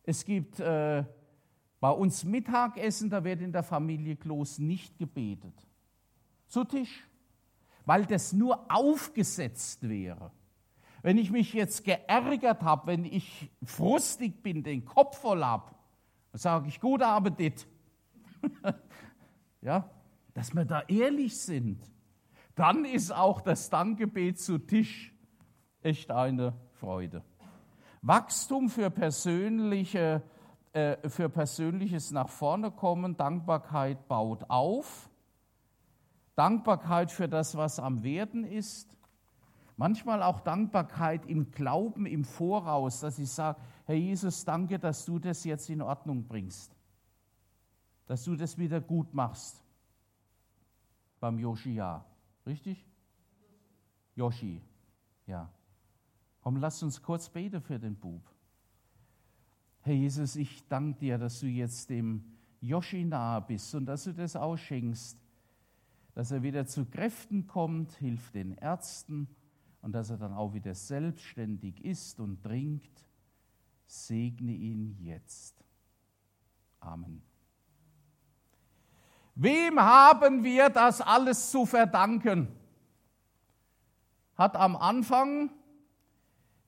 Es 0.03 0.25
gibt 0.25 0.59
äh, 0.59 1.03
bei 1.79 1.89
uns 1.91 2.23
Mittagessen, 2.23 3.09
da 3.09 3.23
wird 3.23 3.41
in 3.41 3.51
der 3.51 3.63
Familie 3.63 4.15
Kloß 4.15 4.59
nicht 4.59 4.97
gebetet. 4.97 5.53
Zu 6.47 6.63
Tisch. 6.63 7.07
Weil 7.85 8.05
das 8.05 8.33
nur 8.33 8.65
aufgesetzt 8.71 9.87
wäre. 9.87 10.31
Wenn 11.01 11.17
ich 11.17 11.31
mich 11.31 11.53
jetzt 11.53 11.85
geärgert 11.85 12.61
habe, 12.61 12.87
wenn 12.87 13.05
ich 13.05 13.49
frustig 13.63 14.43
bin, 14.43 14.63
den 14.63 14.83
Kopf 14.83 15.19
voll 15.19 15.43
habe, 15.43 15.73
dann 16.31 16.39
sage 16.39 16.67
ich, 16.67 16.79
guten 16.81 17.03
Appetit. 17.03 17.65
ja, 19.61 19.89
dass 20.33 20.53
wir 20.53 20.65
da 20.65 20.81
ehrlich 20.87 21.39
sind. 21.39 21.81
Dann 22.55 22.83
ist 22.83 23.11
auch 23.11 23.39
das 23.39 23.69
Dankgebet 23.69 24.39
zu 24.39 24.57
Tisch 24.57 25.13
echt 25.81 26.11
eine 26.11 26.53
Freude. 26.73 27.23
Wachstum 28.01 28.69
für 28.69 28.89
persönliche 28.89 30.21
für 30.71 31.29
persönliches 31.29 32.11
nach 32.11 32.29
vorne 32.29 32.71
kommen. 32.71 33.17
Dankbarkeit 33.17 34.07
baut 34.07 34.49
auf. 34.49 35.09
Dankbarkeit 36.35 37.11
für 37.11 37.27
das, 37.27 37.57
was 37.57 37.79
am 37.79 38.03
Werden 38.03 38.43
ist. 38.43 38.95
Manchmal 39.75 40.21
auch 40.23 40.41
Dankbarkeit 40.41 41.25
im 41.25 41.51
Glauben 41.51 42.05
im 42.05 42.23
Voraus, 42.23 42.99
dass 42.99 43.17
ich 43.17 43.31
sage, 43.31 43.59
Herr 43.85 43.95
Jesus, 43.95 44.45
danke, 44.45 44.77
dass 44.77 45.05
du 45.05 45.19
das 45.19 45.43
jetzt 45.43 45.69
in 45.69 45.81
Ordnung 45.81 46.27
bringst. 46.27 46.75
Dass 48.05 48.23
du 48.25 48.35
das 48.35 48.57
wieder 48.57 48.81
gut 48.81 49.13
machst. 49.13 49.63
Beim 51.19 51.39
Joshia. 51.39 52.05
Richtig? 52.45 52.85
Joshi. 54.15 54.61
Ja. 55.27 55.49
Komm, 56.41 56.57
lass 56.57 56.83
uns 56.83 57.01
kurz 57.01 57.29
beten 57.29 57.61
für 57.61 57.79
den 57.79 57.95
Bub. 57.95 58.21
Herr 59.81 59.93
Jesus, 59.93 60.35
ich 60.35 60.67
danke 60.67 60.99
dir, 60.99 61.17
dass 61.17 61.39
du 61.39 61.47
jetzt 61.47 61.89
dem 61.89 62.23
Joshi 62.61 63.05
nahe 63.05 63.41
bist 63.41 63.73
und 63.75 63.85
dass 63.85 64.03
du 64.03 64.13
das 64.13 64.35
ausschenkst, 64.35 65.17
dass 66.13 66.31
er 66.31 66.43
wieder 66.43 66.65
zu 66.65 66.85
Kräften 66.85 67.47
kommt, 67.47 67.93
hilft 67.93 68.35
den 68.35 68.51
Ärzten 68.57 69.29
und 69.81 69.93
dass 69.93 70.09
er 70.09 70.17
dann 70.17 70.33
auch 70.33 70.53
wieder 70.53 70.75
selbstständig 70.75 71.83
ist 71.85 72.19
und 72.19 72.43
trinkt. 72.43 73.05
Segne 73.85 74.51
ihn 74.51 74.97
jetzt. 74.99 75.63
Amen. 76.79 77.21
Wem 79.35 79.79
haben 79.79 80.43
wir 80.43 80.69
das 80.69 80.99
alles 80.99 81.49
zu 81.49 81.65
verdanken? 81.65 82.49
Hat 84.35 84.57
am 84.57 84.75
Anfang 84.75 85.49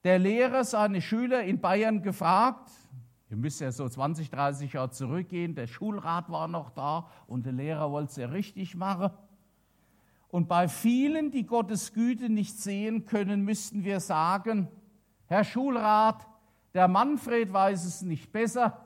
der 0.06 0.20
Lehrer 0.20 0.64
seine 0.64 1.02
Schüler 1.02 1.44
in 1.44 1.60
Bayern 1.60 2.02
gefragt, 2.02 2.72
Ihr 3.32 3.38
müsst 3.38 3.62
ja 3.62 3.72
so 3.72 3.88
20, 3.88 4.30
30 4.30 4.74
Jahre 4.74 4.92
zurückgehen. 4.92 5.56
Der 5.56 5.66
Schulrat 5.66 6.30
war 6.30 6.50
noch 6.50 6.70
da 6.72 7.08
und 7.28 7.46
der 7.46 7.54
Lehrer 7.54 7.90
wollte 7.90 8.10
es 8.10 8.16
ja 8.18 8.28
richtig 8.28 8.76
machen. 8.76 9.10
Und 10.28 10.50
bei 10.50 10.68
vielen, 10.68 11.32
die 11.32 11.46
Gottes 11.46 11.94
Güte 11.94 12.30
nicht 12.30 12.60
sehen 12.60 13.06
können, 13.06 13.46
müssten 13.46 13.86
wir 13.86 14.02
sagen, 14.02 14.68
Herr 15.28 15.46
Schulrat, 15.46 16.28
Der 16.74 16.90
Manfred 16.90 17.52
weiß 17.52 17.86
es 17.86 18.02
nicht 18.02 18.34
besser. 18.34 18.86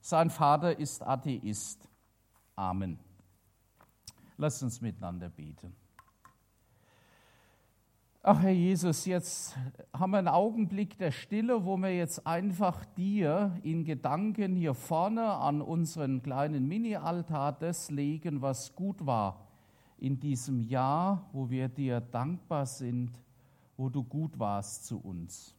Sein 0.00 0.30
Vater 0.30 0.78
ist 0.78 1.02
Atheist. 1.02 1.88
Amen. 2.54 2.98
Lasst 4.36 4.62
uns 4.62 4.80
miteinander 4.80 5.28
beten. 5.28 5.74
Ach 8.22 8.42
Herr 8.42 8.50
Jesus, 8.50 9.06
jetzt 9.06 9.56
haben 9.94 10.10
wir 10.10 10.18
einen 10.18 10.28
Augenblick 10.28 10.98
der 10.98 11.10
Stille, 11.10 11.64
wo 11.64 11.78
wir 11.78 11.96
jetzt 11.96 12.26
einfach 12.26 12.84
dir 12.84 13.56
in 13.62 13.82
Gedanken 13.82 14.56
hier 14.56 14.74
vorne 14.74 15.24
an 15.24 15.62
unseren 15.62 16.22
kleinen 16.22 16.68
Mini-Altar 16.68 17.52
das 17.52 17.90
legen, 17.90 18.42
was 18.42 18.76
gut 18.76 19.06
war 19.06 19.48
in 19.96 20.20
diesem 20.20 20.60
Jahr, 20.60 21.30
wo 21.32 21.48
wir 21.48 21.68
dir 21.70 22.02
dankbar 22.02 22.66
sind, 22.66 23.10
wo 23.78 23.88
du 23.88 24.04
gut 24.04 24.38
warst 24.38 24.84
zu 24.84 24.98
uns. 24.98 25.56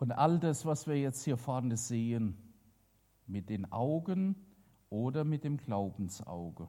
Und 0.00 0.12
all 0.12 0.38
das, 0.38 0.64
was 0.64 0.86
wir 0.86 0.98
jetzt 0.98 1.24
hier 1.24 1.36
vorne 1.36 1.76
sehen, 1.76 2.34
mit 3.26 3.50
den 3.50 3.70
Augen 3.70 4.34
oder 4.88 5.24
mit 5.24 5.44
dem 5.44 5.58
Glaubensauge, 5.58 6.68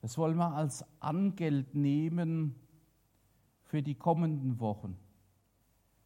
das 0.00 0.18
wollen 0.18 0.36
wir 0.36 0.52
als 0.52 0.84
Angeld 0.98 1.76
nehmen 1.76 2.56
für 3.62 3.84
die 3.84 3.94
kommenden 3.94 4.58
Wochen. 4.58 4.96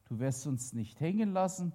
Du 0.04 0.18
wirst 0.18 0.46
uns 0.46 0.74
nicht 0.74 1.00
hängen 1.00 1.32
lassen, 1.32 1.72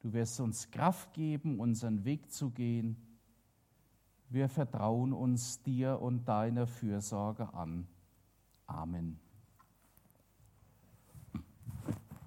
du 0.00 0.12
wirst 0.12 0.38
uns 0.40 0.70
Kraft 0.70 1.14
geben, 1.14 1.60
unseren 1.60 2.04
Weg 2.04 2.30
zu 2.30 2.50
gehen. 2.50 2.98
Wir 4.28 4.50
vertrauen 4.50 5.14
uns 5.14 5.62
dir 5.62 6.02
und 6.02 6.28
deiner 6.28 6.66
Fürsorge 6.66 7.54
an. 7.54 7.86
Amen. 8.66 9.23